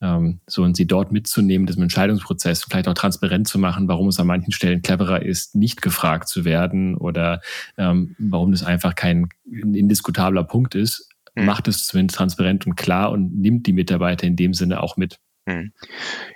[0.00, 4.20] ähm, so und sie dort mitzunehmen, das Entscheidungsprozess vielleicht auch transparent zu machen, warum es
[4.20, 7.40] an manchen Stellen cleverer ist, nicht gefragt zu werden oder
[7.78, 11.46] ähm, warum das einfach kein indiskutabler Punkt ist, mhm.
[11.46, 15.18] macht es zumindest transparent und klar und nimmt die Mitarbeiter in dem Sinne auch mit.
[15.48, 15.72] Hm.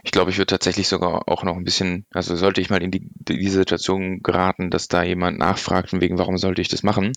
[0.04, 2.92] Ich glaube, ich würde tatsächlich sogar auch noch ein bisschen, also sollte ich mal in
[2.92, 7.12] die, diese Situation geraten, dass da jemand nachfragt, von wegen, warum sollte ich das machen,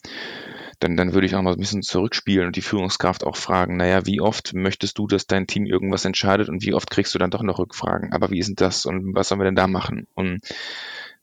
[0.83, 4.05] dann, dann würde ich auch mal ein bisschen zurückspielen und die Führungskraft auch fragen, naja,
[4.05, 7.31] wie oft möchtest du, dass dein Team irgendwas entscheidet und wie oft kriegst du dann
[7.31, 8.11] doch noch Rückfragen?
[8.11, 10.07] Aber wie ist denn das und was sollen wir denn da machen?
[10.13, 10.41] Und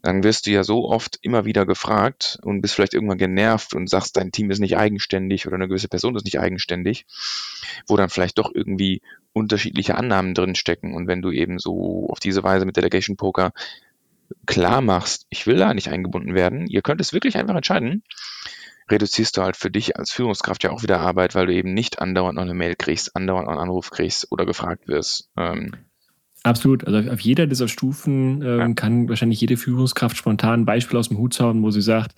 [0.00, 3.90] dann wirst du ja so oft immer wieder gefragt und bist vielleicht irgendwann genervt und
[3.90, 7.04] sagst, dein Team ist nicht eigenständig oder eine gewisse Person ist nicht eigenständig,
[7.86, 9.02] wo dann vielleicht doch irgendwie
[9.34, 10.94] unterschiedliche Annahmen drinstecken.
[10.94, 13.52] Und wenn du eben so auf diese Weise mit Delegation Poker
[14.46, 18.02] klar machst, ich will da nicht eingebunden werden, ihr könnt es wirklich einfach entscheiden,
[18.90, 22.00] reduzierst du halt für dich als Führungskraft ja auch wieder Arbeit, weil du eben nicht
[22.00, 25.31] andauernd noch eine Mail kriegst, andauernd noch einen Anruf kriegst oder gefragt wirst.
[25.37, 25.72] Ähm,
[26.42, 26.87] Absolut.
[26.87, 28.72] Also auf jeder dieser Stufen ähm, ja.
[28.74, 32.14] kann wahrscheinlich jede Führungskraft spontan ein Beispiel aus dem Hut zaubern, wo sie sagt,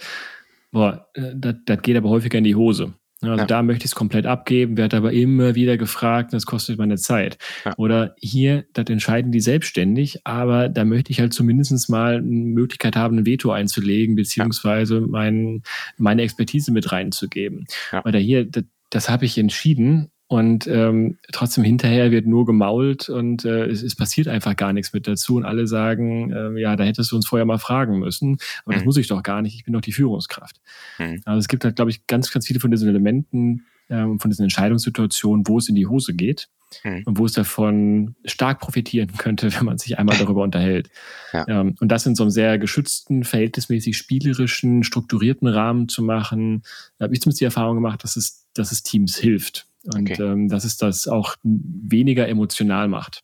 [0.70, 2.94] boah, äh, das geht aber häufiger in die Hose.
[3.22, 3.46] Also ja.
[3.46, 7.38] da möchte ich es komplett abgeben, werde aber immer wieder gefragt, das kostet meine Zeit.
[7.64, 7.74] Ja.
[7.76, 12.96] Oder hier, das entscheiden die selbstständig, aber da möchte ich halt zumindest mal eine Möglichkeit
[12.96, 15.62] haben, ein Veto einzulegen, beziehungsweise mein,
[15.96, 17.66] meine Expertise mit reinzugeben.
[18.04, 23.44] Oder hier, das, das habe ich entschieden und ähm, trotzdem hinterher wird nur gemault und
[23.44, 25.36] äh, es, es passiert einfach gar nichts mit dazu.
[25.36, 28.38] Und alle sagen, äh, ja, da hättest du uns vorher mal fragen müssen.
[28.64, 28.78] Aber mhm.
[28.78, 30.56] das muss ich doch gar nicht, ich bin doch die Führungskraft.
[30.98, 31.20] Mhm.
[31.26, 34.44] Also es gibt halt, glaube ich, ganz, ganz viele von diesen Elementen, ähm, von diesen
[34.44, 36.48] Entscheidungssituationen, wo es in die Hose geht
[36.82, 37.02] mhm.
[37.04, 40.88] und wo es davon stark profitieren könnte, wenn man sich einmal darüber unterhält.
[41.34, 41.46] Ja.
[41.46, 46.62] Ähm, und das in so einem sehr geschützten, verhältnismäßig spielerischen, strukturierten Rahmen zu machen,
[46.96, 49.68] da habe ich zumindest die Erfahrung gemacht, dass es, dass es Teams hilft.
[49.84, 50.22] Und okay.
[50.22, 53.22] ähm, dass es das auch weniger emotional macht.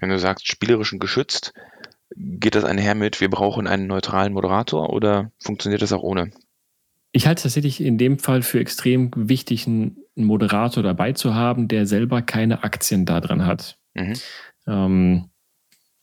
[0.00, 1.52] Wenn du sagst, spielerisch und geschützt,
[2.16, 6.30] geht das einher mit, wir brauchen einen neutralen Moderator oder funktioniert das auch ohne?
[7.12, 11.68] Ich halte es tatsächlich in dem Fall für extrem wichtig, einen Moderator dabei zu haben,
[11.68, 13.78] der selber keine Aktien daran hat.
[13.94, 14.14] Mhm.
[14.66, 15.30] Ähm,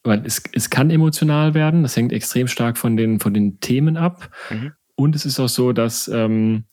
[0.04, 3.98] weil es, es kann emotional werden, das hängt extrem stark von den, von den Themen
[3.98, 4.32] ab.
[4.50, 4.74] Mhm.
[4.96, 6.66] Und es ist auch so, dass ähm,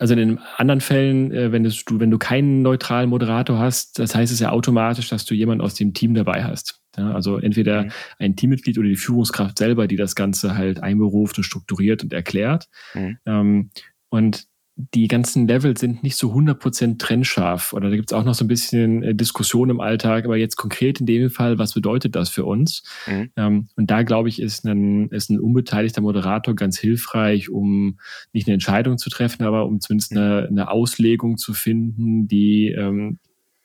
[0.00, 4.14] also in den anderen Fällen, äh, wenn, du, wenn du keinen neutralen Moderator hast, das
[4.14, 6.80] heißt es ja automatisch, dass du jemanden aus dem Team dabei hast.
[6.96, 7.90] Ja, also entweder mhm.
[8.18, 12.66] ein Teammitglied oder die Führungskraft selber, die das Ganze halt einberuft und strukturiert und erklärt.
[12.94, 13.18] Mhm.
[13.26, 13.70] Ähm,
[14.08, 18.34] und die ganzen Level sind nicht so 100% trennscharf oder da gibt es auch noch
[18.34, 22.16] so ein bisschen äh, Diskussion im Alltag, aber jetzt konkret in dem Fall, was bedeutet
[22.16, 22.82] das für uns?
[23.06, 23.30] Mhm.
[23.36, 27.98] Ähm, und da glaube ich, ist ein, ist ein unbeteiligter Moderator ganz hilfreich, um
[28.32, 33.18] nicht eine Entscheidung zu treffen, aber um zumindest eine, eine Auslegung zu finden, die ähm,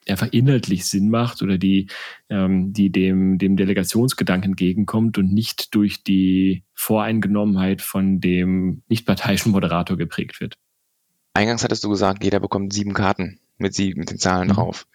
[0.08, 1.88] einfach inhaltlich Sinn macht oder die,
[2.28, 9.96] ähm, die dem, dem Delegationsgedanken entgegenkommt und nicht durch die Voreingenommenheit von dem nichtparteiischen Moderator
[9.96, 10.58] geprägt wird.
[11.36, 13.38] Eingangs hattest du gesagt, jeder bekommt sieben Karten.
[13.58, 14.52] mit, sie, mit den Zahlen mhm.
[14.52, 14.86] drauf.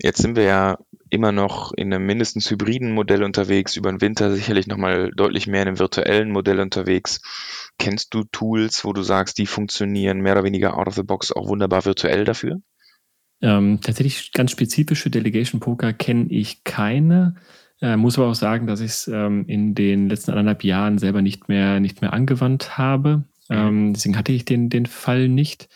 [0.00, 4.34] Jetzt sind wir ja immer noch in einem mindestens hybriden Modell unterwegs, über den Winter
[4.34, 7.20] sicherlich nochmal deutlich mehr in einem virtuellen Modell unterwegs.
[7.78, 11.32] Kennst du Tools, wo du sagst, die funktionieren mehr oder weniger out of the box
[11.32, 12.60] auch wunderbar virtuell dafür?
[13.40, 17.36] Ähm, tatsächlich ganz spezifische Delegation Poker kenne ich keine.
[17.80, 21.22] Äh, muss aber auch sagen, dass ich es ähm, in den letzten anderthalb Jahren selber
[21.22, 23.24] nicht mehr, nicht mehr angewandt habe.
[23.48, 23.56] Mhm.
[23.56, 25.68] Ähm, deswegen hatte ich den, den Fall nicht.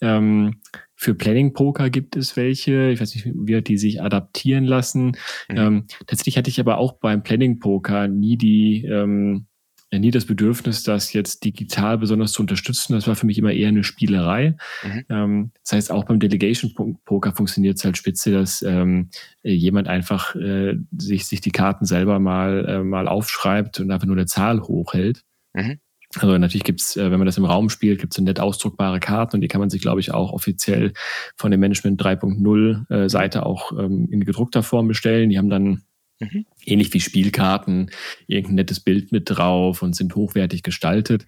[0.00, 0.60] Ähm,
[0.94, 2.90] für Planning Poker gibt es welche.
[2.90, 5.16] Ich weiß nicht, wie die sich adaptieren lassen.
[5.48, 5.56] Mhm.
[5.56, 9.46] Ähm, tatsächlich hatte ich aber auch beim Planning Poker nie die, ähm,
[9.92, 12.94] nie das Bedürfnis, das jetzt digital besonders zu unterstützen.
[12.94, 14.56] Das war für mich immer eher eine Spielerei.
[14.82, 15.04] Mhm.
[15.08, 19.10] Ähm, das heißt, auch beim Delegation Poker funktioniert es halt spitze, dass ähm,
[19.42, 24.16] jemand einfach äh, sich, sich die Karten selber mal, äh, mal aufschreibt und einfach nur
[24.16, 25.22] eine Zahl hochhält.
[25.54, 25.78] Mhm.
[26.18, 29.36] Also natürlich gibt's, äh, wenn man das im Raum spielt, gibt's so nett ausdruckbare Karten
[29.36, 30.92] und die kann man sich, glaube ich, auch offiziell
[31.36, 35.30] von der Management 3.0 äh, Seite auch ähm, in gedruckter Form bestellen.
[35.30, 35.82] Die haben dann
[36.20, 36.46] mhm.
[36.64, 37.90] ähnlich wie Spielkarten
[38.26, 41.26] irgendein nettes Bild mit drauf und sind hochwertig gestaltet.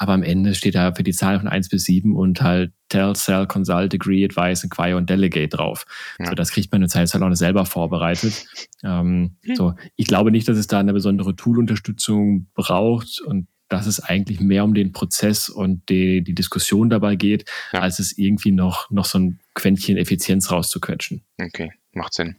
[0.00, 3.16] Aber am Ende steht da für die Zahlen von 1 bis 7 und halt Tell,
[3.16, 5.86] Sell, Consult, Agree, Advise, Inquire und Delegate drauf.
[6.20, 6.28] Ja.
[6.28, 8.46] So, das kriegt man eine Zeit auch selber vorbereitet.
[8.84, 9.56] Ähm, mhm.
[9.56, 14.40] So, ich glaube nicht, dass es da eine besondere Tool-Unterstützung braucht und dass es eigentlich
[14.40, 17.80] mehr um den Prozess und die, die Diskussion dabei geht, ja.
[17.80, 21.22] als es irgendwie noch, noch so ein Quäntchen Effizienz rauszuquetschen.
[21.40, 22.36] Okay, macht Sinn.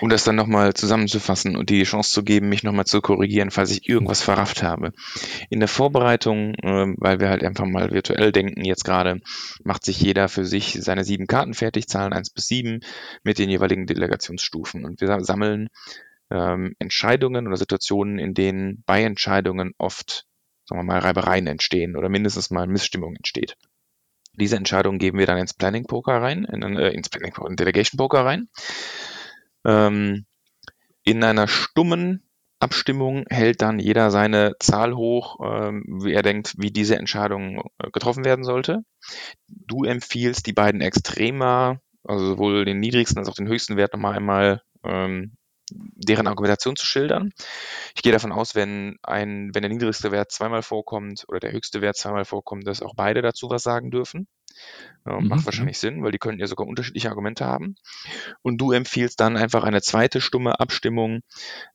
[0.00, 3.70] Um das dann nochmal zusammenzufassen und die Chance zu geben, mich nochmal zu korrigieren, falls
[3.70, 4.92] ich irgendwas verrafft habe.
[5.50, 9.20] In der Vorbereitung, äh, weil wir halt einfach mal virtuell denken, jetzt gerade
[9.62, 12.80] macht sich jeder für sich seine sieben Karten fertig, Zahlen eins bis sieben
[13.24, 14.86] mit den jeweiligen Delegationsstufen.
[14.86, 15.68] Und wir sammeln
[16.30, 20.24] ähm, Entscheidungen oder Situationen, in denen bei Entscheidungen oft
[20.66, 23.56] sagen wir mal, Reibereien entstehen oder mindestens mal Missstimmung entsteht.
[24.34, 27.56] Diese Entscheidung geben wir dann ins Planning Poker rein, in, äh, ins Planning Poker, in
[27.56, 28.48] Delegation Poker rein.
[29.64, 30.26] Ähm,
[31.04, 32.24] in einer stummen
[32.58, 37.90] Abstimmung hält dann jeder seine Zahl hoch, ähm, wie er denkt, wie diese Entscheidung äh,
[37.90, 38.84] getroffen werden sollte.
[39.48, 44.16] Du empfiehlst die beiden Extremer, also sowohl den niedrigsten als auch den höchsten Wert nochmal
[44.16, 45.36] einmal ähm,
[45.70, 47.32] deren Argumentation zu schildern.
[47.94, 51.80] Ich gehe davon aus, wenn ein, wenn der niedrigste Wert zweimal vorkommt oder der höchste
[51.80, 54.26] Wert zweimal vorkommt, dass auch beide dazu was sagen dürfen.
[55.04, 55.28] Mhm.
[55.28, 55.46] Macht mhm.
[55.46, 57.76] wahrscheinlich Sinn, weil die könnten ja sogar unterschiedliche Argumente haben.
[58.42, 61.20] Und du empfiehlst dann einfach eine zweite stumme Abstimmung,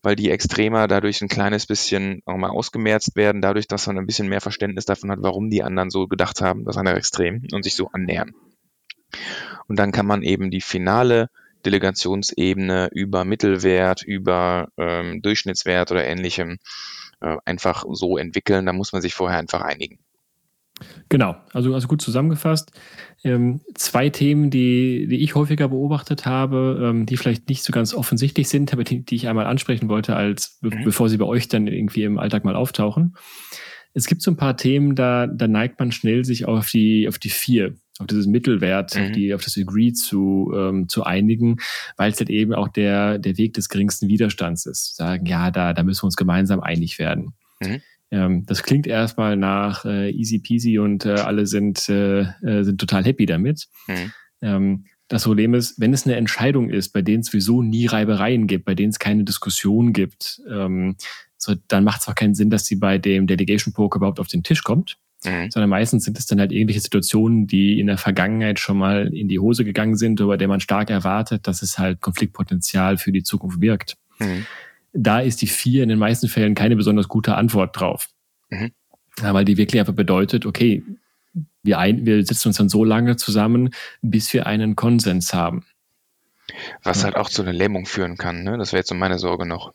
[0.02, 4.06] weil die Extremer dadurch ein kleines bisschen auch mal ausgemerzt werden, dadurch, dass man ein
[4.06, 7.64] bisschen mehr Verständnis davon hat, warum die anderen so gedacht haben, das andere Extrem und
[7.64, 8.34] sich so annähern.
[9.68, 11.30] Und dann kann man eben die finale
[11.66, 16.58] Delegationsebene über Mittelwert, über ähm, Durchschnittswert oder ähnlichem
[17.22, 18.66] äh, einfach so entwickeln.
[18.66, 20.00] Da muss man sich vorher einfach einigen.
[21.10, 22.72] Genau, also, also gut zusammengefasst.
[23.24, 27.94] Ähm, zwei Themen, die, die ich häufiger beobachtet habe, ähm, die vielleicht nicht so ganz
[27.94, 30.84] offensichtlich sind, aber die, die ich einmal ansprechen wollte, als be mhm.
[30.86, 33.16] bevor sie bei euch dann irgendwie im Alltag mal auftauchen.
[33.94, 37.18] Es gibt so ein paar Themen, da, da neigt man schnell sich auf die, auf
[37.18, 39.02] die vier auf dieses Mittelwert, mhm.
[39.02, 41.58] auf, die, auf das Agree zu, ähm, zu einigen,
[41.98, 44.96] weil es halt eben auch der, der Weg des geringsten Widerstands ist.
[44.96, 47.34] Sagen, ja, da, da müssen wir uns gemeinsam einig werden.
[47.60, 47.82] Mhm.
[48.12, 52.80] Ähm, das klingt erstmal nach äh, easy peasy und äh, alle sind, äh, äh, sind
[52.80, 53.68] total happy damit.
[53.88, 54.12] Mhm.
[54.42, 58.48] Ähm, das Problem ist, wenn es eine Entscheidung ist, bei denen es sowieso nie Reibereien
[58.48, 60.96] gibt, bei denen es keine Diskussion gibt, ähm,
[61.38, 64.28] so, dann macht es auch keinen Sinn, dass sie bei dem Delegation Poker überhaupt auf
[64.28, 64.98] den Tisch kommt.
[65.26, 65.52] Mhm.
[65.52, 69.28] Sondern meistens sind es dann halt irgendwelche Situationen, die in der Vergangenheit schon mal in
[69.28, 73.24] die Hose gegangen sind, über der man stark erwartet, dass es halt Konfliktpotenzial für die
[73.24, 73.98] Zukunft birgt.
[74.20, 74.46] Mhm.
[74.94, 78.10] Da ist die vier in den meisten Fällen keine besonders gute Antwort drauf.
[78.50, 78.72] Mhm.
[79.22, 80.84] Ja, weil die wirklich einfach bedeutet, okay,
[81.64, 85.66] wir, ein, wir sitzen uns dann so lange zusammen, bis wir einen Konsens haben.
[86.84, 87.06] Was ja.
[87.06, 88.58] halt auch zu einer Lähmung führen kann, ne?
[88.58, 89.74] Das wäre jetzt so meine Sorge noch.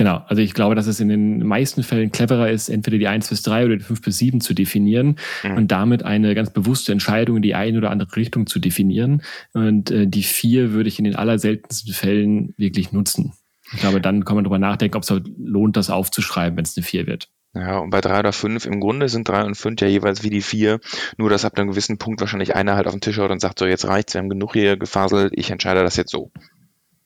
[0.00, 3.28] Genau, also ich glaube, dass es in den meisten Fällen cleverer ist, entweder die 1
[3.28, 5.58] bis 3 oder die 5 bis 7 zu definieren mhm.
[5.58, 9.20] und damit eine ganz bewusste Entscheidung in die eine oder andere Richtung zu definieren.
[9.52, 13.34] Und äh, die 4 würde ich in den allerseltensten Fällen wirklich nutzen.
[13.74, 16.86] Ich glaube, dann kann man darüber nachdenken, ob es lohnt, das aufzuschreiben, wenn es eine
[16.86, 17.28] 4 wird.
[17.52, 20.30] Ja, und bei 3 oder 5, im Grunde sind 3 und 5 ja jeweils wie
[20.30, 20.80] die 4,
[21.18, 23.58] nur dass ab einem gewissen Punkt wahrscheinlich einer halt auf den Tisch haut und sagt,
[23.58, 26.32] so jetzt reicht's, wir haben genug hier gefaselt, ich entscheide das jetzt so.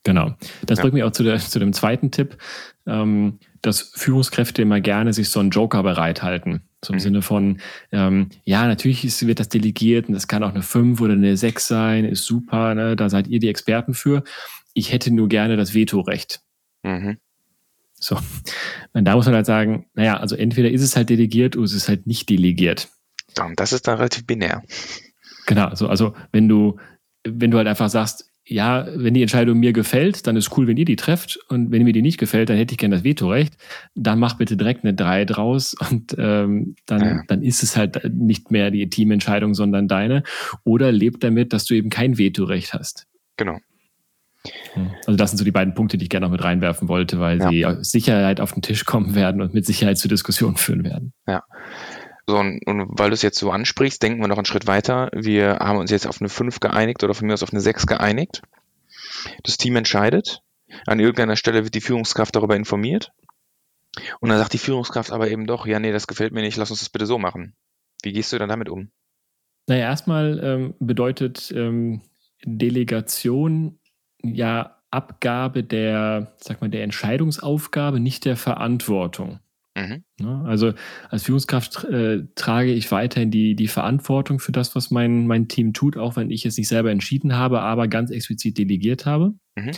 [0.05, 0.35] Genau.
[0.67, 0.83] Das ja.
[0.83, 2.37] bringt mich auch zu, der, zu dem zweiten Tipp,
[2.87, 6.63] ähm, dass Führungskräfte immer gerne sich so einen Joker bereithalten.
[6.85, 7.01] So im mhm.
[7.01, 11.01] Sinne von, ähm, ja, natürlich ist, wird das delegiert und das kann auch eine 5
[11.01, 12.95] oder eine 6 sein, ist super, ne?
[12.95, 14.23] da seid ihr die Experten für.
[14.75, 16.43] Ich hätte nur gerne das Vetorecht.
[16.83, 17.17] Mhm.
[17.95, 18.19] So.
[18.93, 21.73] Und da muss man halt sagen, naja, also entweder ist es halt delegiert oder es
[21.73, 22.91] ist halt nicht delegiert.
[23.41, 24.63] Und das ist dann relativ binär.
[25.47, 26.79] Genau, also, also wenn du
[27.25, 30.77] wenn du halt einfach sagst, ja, wenn die Entscheidung mir gefällt, dann ist cool, wenn
[30.77, 31.39] ihr die trefft.
[31.49, 33.55] Und wenn mir die nicht gefällt, dann hätte ich gerne das Vetorecht.
[33.95, 37.23] Dann mach bitte direkt eine 3 draus und ähm, dann, ja.
[37.27, 40.23] dann ist es halt nicht mehr die Teamentscheidung, sondern deine.
[40.65, 43.07] Oder lebt damit, dass du eben kein Vetorecht hast.
[43.37, 43.59] Genau.
[44.75, 44.91] Hm.
[45.07, 47.39] Also das sind so die beiden Punkte, die ich gerne noch mit reinwerfen wollte, weil
[47.39, 47.49] ja.
[47.49, 51.15] sie Sicherheit auf den Tisch kommen werden und mit Sicherheit zu Diskussionen führen werden.
[51.27, 51.45] Ja.
[52.27, 55.11] So, und, und weil du es jetzt so ansprichst, denken wir noch einen Schritt weiter.
[55.13, 57.87] Wir haben uns jetzt auf eine 5 geeinigt oder von mir aus auf eine 6
[57.87, 58.43] geeinigt.
[59.43, 60.41] Das Team entscheidet.
[60.87, 63.13] An irgendeiner Stelle wird die Führungskraft darüber informiert.
[64.21, 66.71] Und dann sagt die Führungskraft aber eben doch, ja, nee, das gefällt mir nicht, lass
[66.71, 67.55] uns das bitte so machen.
[68.03, 68.91] Wie gehst du dann damit um?
[69.67, 72.03] Naja, erstmal ähm, bedeutet ähm,
[72.45, 73.79] Delegation
[74.23, 79.41] ja Abgabe der, sag mal, der Entscheidungsaufgabe, nicht der Verantwortung.
[79.75, 80.05] Mhm.
[80.47, 80.73] Also
[81.11, 85.73] als Führungskraft äh, trage ich weiterhin die, die Verantwortung für das, was mein, mein Team
[85.73, 89.35] tut, auch wenn ich es nicht selber entschieden habe, aber ganz explizit delegiert habe.
[89.57, 89.71] Mhm.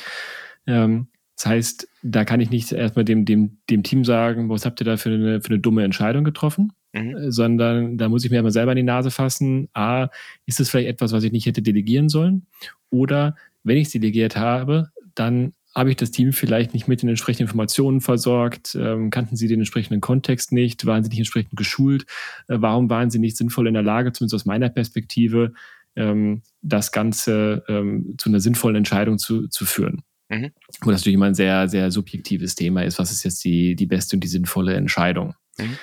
[0.66, 4.80] Ähm, das heißt, da kann ich nicht erstmal dem, dem, dem Team sagen, was habt
[4.80, 7.16] ihr da für eine, für eine dumme Entscheidung getroffen, mhm.
[7.16, 9.68] Äh, sondern da muss ich mir immer selber in die Nase fassen.
[9.72, 10.08] A,
[10.44, 12.46] ist es vielleicht etwas, was ich nicht hätte delegieren sollen?
[12.90, 17.10] Oder wenn ich es delegiert habe, dann habe ich das Team vielleicht nicht mit den
[17.10, 18.74] entsprechenden Informationen versorgt?
[18.74, 20.86] Ähm, kannten sie den entsprechenden Kontext nicht?
[20.86, 22.06] Waren sie nicht entsprechend geschult?
[22.48, 25.52] Äh, warum waren sie nicht sinnvoll in der Lage, zumindest aus meiner Perspektive,
[25.94, 30.02] ähm, das Ganze ähm, zu einer sinnvollen Entscheidung zu, zu führen?
[30.30, 30.50] Mhm.
[30.80, 32.98] Wo das natürlich immer ein sehr, sehr subjektives Thema ist.
[32.98, 35.34] Was ist jetzt die, die beste und die sinnvolle Entscheidung?
[35.58, 35.76] Mhm.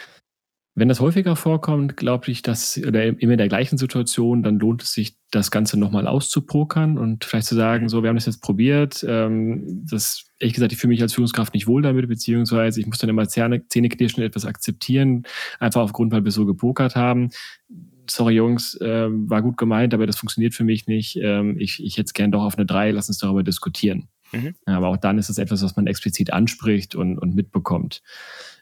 [0.76, 4.82] Wenn das häufiger vorkommt, glaube ich, dass, oder immer in der gleichen Situation, dann lohnt
[4.82, 8.42] es sich, das Ganze nochmal auszupokern und vielleicht zu sagen, so, wir haben das jetzt
[8.42, 12.86] probiert, ähm, das, ehrlich gesagt, ich fühle mich als Führungskraft nicht wohl damit, beziehungsweise ich
[12.86, 15.24] muss dann immer Zähne, Zähneknirschen etwas akzeptieren,
[15.60, 17.30] einfach aufgrund, weil wir so gepokert haben.
[18.08, 21.18] Sorry, Jungs, äh, war gut gemeint, aber das funktioniert für mich nicht.
[21.22, 24.10] Ähm, ich, ich hätte es gern doch auf eine drei, lass uns darüber diskutieren.
[24.32, 24.56] Mhm.
[24.66, 28.04] Aber auch dann ist es etwas, was man explizit anspricht und, und mitbekommt.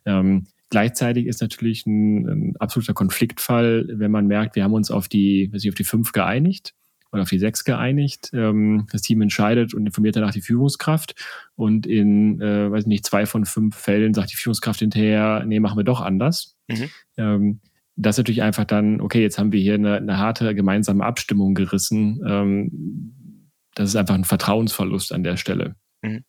[0.05, 5.09] Ähm, Gleichzeitig ist natürlich ein, ein, absoluter Konfliktfall, wenn man merkt, wir haben uns auf
[5.09, 6.73] die, weiß ich, auf die fünf geeinigt
[7.11, 8.31] oder auf die sechs geeinigt.
[8.33, 11.13] Ähm, das Team entscheidet und informiert danach die Führungskraft.
[11.55, 15.77] Und in, äh, weiß nicht, zwei von fünf Fällen sagt die Führungskraft hinterher, nee, machen
[15.77, 16.55] wir doch anders.
[16.69, 16.89] Mhm.
[17.17, 17.59] Ähm,
[17.97, 21.53] das ist natürlich einfach dann, okay, jetzt haben wir hier eine, eine harte gemeinsame Abstimmung
[21.53, 22.21] gerissen.
[22.25, 23.41] Ähm,
[23.75, 25.75] das ist einfach ein Vertrauensverlust an der Stelle.
[26.01, 26.23] Mhm.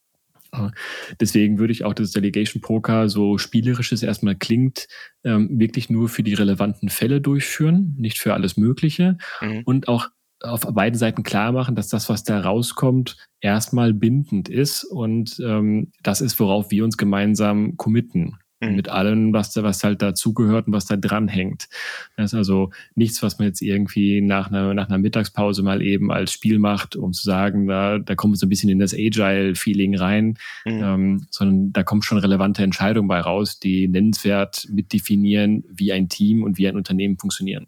[1.20, 4.86] Deswegen würde ich auch das Delegation Poker, so spielerisch es erstmal klingt,
[5.24, 9.16] ähm, wirklich nur für die relevanten Fälle durchführen, nicht für alles Mögliche.
[9.40, 9.62] Mhm.
[9.64, 10.08] Und auch
[10.42, 15.92] auf beiden Seiten klar machen, dass das, was da rauskommt, erstmal bindend ist und ähm,
[16.02, 18.38] das ist, worauf wir uns gemeinsam committen
[18.70, 18.76] mhm.
[18.76, 21.68] mit allem, was da, was halt dazugehört und was da dranhängt.
[22.16, 26.10] Das ist also nichts, was man jetzt irgendwie nach einer, nach einer Mittagspause mal eben
[26.10, 28.94] als Spiel macht, um zu sagen, da, da kommen wir so ein bisschen in das
[28.94, 30.82] Agile-Feeling rein, mhm.
[30.82, 36.42] ähm, sondern da kommt schon relevante Entscheidungen bei raus, die nennenswert mitdefinieren, wie ein Team
[36.42, 37.66] und wie ein Unternehmen funktionieren.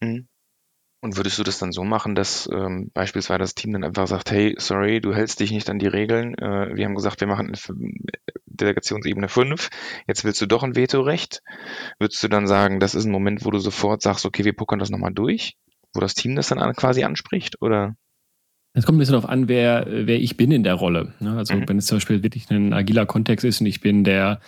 [0.00, 0.26] Mhm.
[1.00, 4.32] Und würdest du das dann so machen, dass ähm, beispielsweise das Team dann einfach sagt,
[4.32, 6.34] hey, sorry, du hältst dich nicht an die Regeln.
[6.36, 7.52] Äh, wir haben gesagt, wir machen
[8.60, 9.70] Delegationsebene 5,
[10.06, 11.42] jetzt willst du doch ein Vetorecht.
[11.98, 14.78] Würdest du dann sagen, das ist ein Moment, wo du sofort sagst, okay, wir puckern
[14.78, 15.56] das nochmal durch?
[15.94, 17.62] Wo das Team das dann quasi anspricht?
[17.62, 17.96] Oder?
[18.74, 21.14] Es kommt ein bisschen darauf an, wer, wer ich bin in der Rolle.
[21.20, 21.36] Ne?
[21.36, 21.68] Also mhm.
[21.68, 24.40] wenn es zum Beispiel wirklich ein agiler Kontext ist und ich bin der,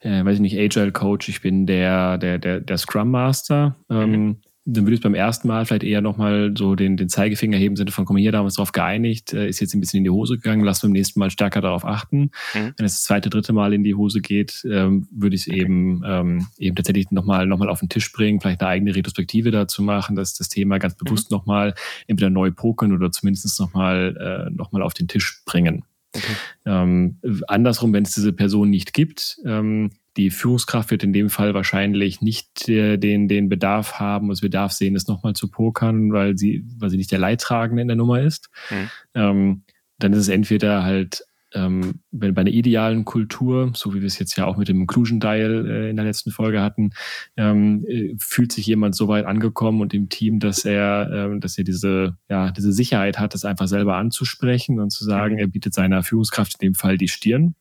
[0.00, 4.10] äh, weiß ich nicht, Agile Coach, ich bin der, der, der, der Scrum Master, ähm,
[4.10, 4.36] mhm
[4.68, 7.92] dann würde ich beim ersten Mal vielleicht eher nochmal so den, den Zeigefinger heben, Sinne
[7.92, 10.04] von, komm hier, da haben wir uns darauf geeinigt, äh, ist jetzt ein bisschen in
[10.04, 12.30] die Hose gegangen, lass beim nächsten Mal stärker darauf achten.
[12.52, 12.74] Mhm.
[12.76, 16.02] Wenn es das zweite, dritte Mal in die Hose geht, ähm, würde ich es eben,
[16.04, 19.82] ähm, eben tatsächlich nochmal noch mal auf den Tisch bringen, vielleicht eine eigene Retrospektive dazu
[19.82, 21.36] machen, dass das Thema ganz bewusst mhm.
[21.36, 21.74] nochmal
[22.08, 25.84] entweder neu pokern oder zumindest nochmal äh, noch auf den Tisch bringen.
[26.14, 26.32] Okay.
[26.66, 31.54] Ähm, andersrum, wenn es diese Person nicht gibt, ähm, die Führungskraft wird in dem Fall
[31.54, 36.36] wahrscheinlich nicht äh, den, den Bedarf haben, das Bedarf sehen, das nochmal zu pokern, weil
[36.38, 38.48] sie, weil sie nicht der Leidtragende in der Nummer ist.
[38.70, 38.90] Mhm.
[39.14, 39.62] Ähm,
[39.98, 41.24] dann ist es entweder halt
[41.54, 45.20] ähm, bei einer idealen Kultur, so wie wir es jetzt ja auch mit dem Inclusion
[45.20, 46.90] Dial äh, in der letzten Folge hatten,
[47.36, 51.56] ähm, äh, fühlt sich jemand so weit angekommen und im Team, dass er, äh, dass
[51.56, 55.40] er diese, ja, diese Sicherheit hat, das einfach selber anzusprechen und zu sagen, mhm.
[55.40, 57.54] er bietet seiner Führungskraft in dem Fall die Stirn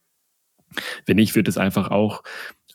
[1.06, 2.24] wenn nicht, wird es einfach auch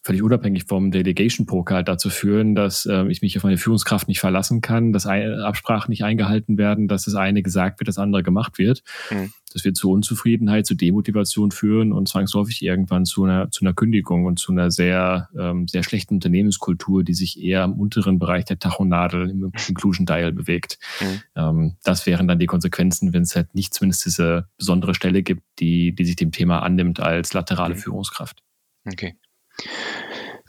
[0.03, 4.09] völlig unabhängig vom Delegation Poker halt dazu führen, dass äh, ich mich auf meine Führungskraft
[4.09, 8.23] nicht verlassen kann, dass Absprachen nicht eingehalten werden, dass das eine gesagt wird, das andere
[8.23, 8.83] gemacht wird.
[9.11, 9.33] Mhm.
[9.53, 14.25] Das wird zu Unzufriedenheit, zu Demotivation führen und zwangsläufig irgendwann zu einer, zu einer Kündigung
[14.25, 18.59] und zu einer sehr, ähm, sehr schlechten Unternehmenskultur, die sich eher im unteren Bereich der
[18.59, 20.79] Tachonadel im Inclusion Dial bewegt.
[21.01, 21.23] Mhm.
[21.35, 25.43] Ähm, das wären dann die Konsequenzen, wenn es halt nicht zumindest diese besondere Stelle gibt,
[25.59, 27.79] die, die sich dem Thema annimmt als laterale mhm.
[27.79, 28.43] Führungskraft.
[28.87, 29.17] Okay.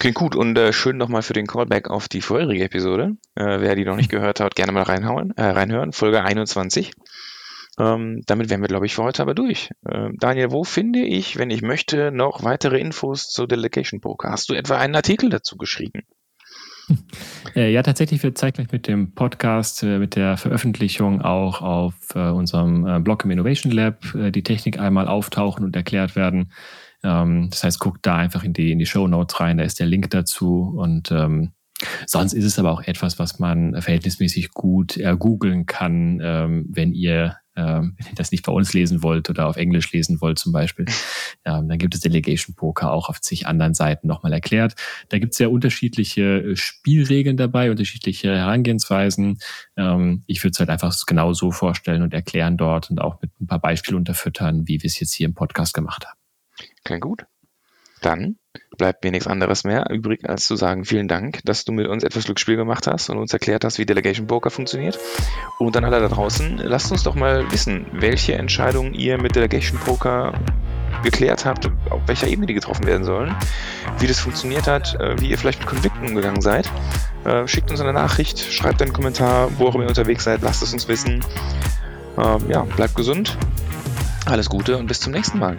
[0.01, 3.17] Klingt gut und äh, schön nochmal für den Callback auf die vorherige Episode.
[3.35, 5.93] Äh, wer die noch nicht gehört hat, gerne mal reinhauen, äh, reinhören.
[5.93, 6.91] Folge 21.
[7.79, 9.69] Ähm, damit wären wir, glaube ich, für heute aber durch.
[9.87, 14.31] Ähm, Daniel, wo finde ich, wenn ich möchte, noch weitere Infos zur Delegation Poker?
[14.31, 16.01] Hast du etwa einen Artikel dazu geschrieben?
[17.55, 22.29] Äh, ja, tatsächlich wird zeitgleich mit dem Podcast, äh, mit der Veröffentlichung auch auf äh,
[22.29, 26.53] unserem Blog im Innovation Lab die Technik einmal auftauchen und erklärt werden.
[27.03, 29.79] Ähm, das heißt, guckt da einfach in die, in die Show Notes rein, da ist
[29.79, 31.51] der Link dazu und ähm,
[32.05, 37.37] Sonst ist es aber auch etwas, was man verhältnismäßig gut ergoogeln kann, ähm, wenn ihr
[37.55, 40.51] ähm, wenn ihr das nicht bei uns lesen wollt oder auf Englisch lesen wollt zum
[40.51, 40.85] Beispiel.
[41.43, 44.75] Ähm, dann gibt es Delegation Poker auch auf zig anderen Seiten nochmal erklärt.
[45.09, 49.39] Da gibt es ja unterschiedliche äh, Spielregeln dabei, unterschiedliche Herangehensweisen.
[49.75, 53.31] Ähm, ich würde es halt einfach genau so vorstellen und erklären dort und auch mit
[53.41, 56.20] ein paar Beispielen unterfüttern, wie wir es jetzt hier im Podcast gemacht haben.
[56.83, 57.25] Klingt gut.
[58.01, 58.37] Dann
[58.77, 62.03] bleibt mir nichts anderes mehr übrig, als zu sagen, vielen Dank, dass du mit uns
[62.03, 64.99] etwas Glücksspiel gemacht hast und uns erklärt hast, wie Delegation Poker funktioniert.
[65.59, 69.79] Und dann alle da draußen, lasst uns doch mal wissen, welche Entscheidungen ihr mit Delegation
[69.79, 70.33] Poker
[71.03, 73.35] geklärt habt, auf welcher Ebene die getroffen werden sollen,
[73.99, 76.69] wie das funktioniert hat, äh, wie ihr vielleicht mit Konflikten umgegangen seid.
[77.23, 80.63] Äh, schickt uns eine Nachricht, schreibt einen Kommentar, wo auch immer ihr unterwegs seid, lasst
[80.63, 81.23] es uns wissen.
[82.17, 83.37] Ähm, ja, bleibt gesund,
[84.25, 85.57] alles Gute und bis zum nächsten Mal.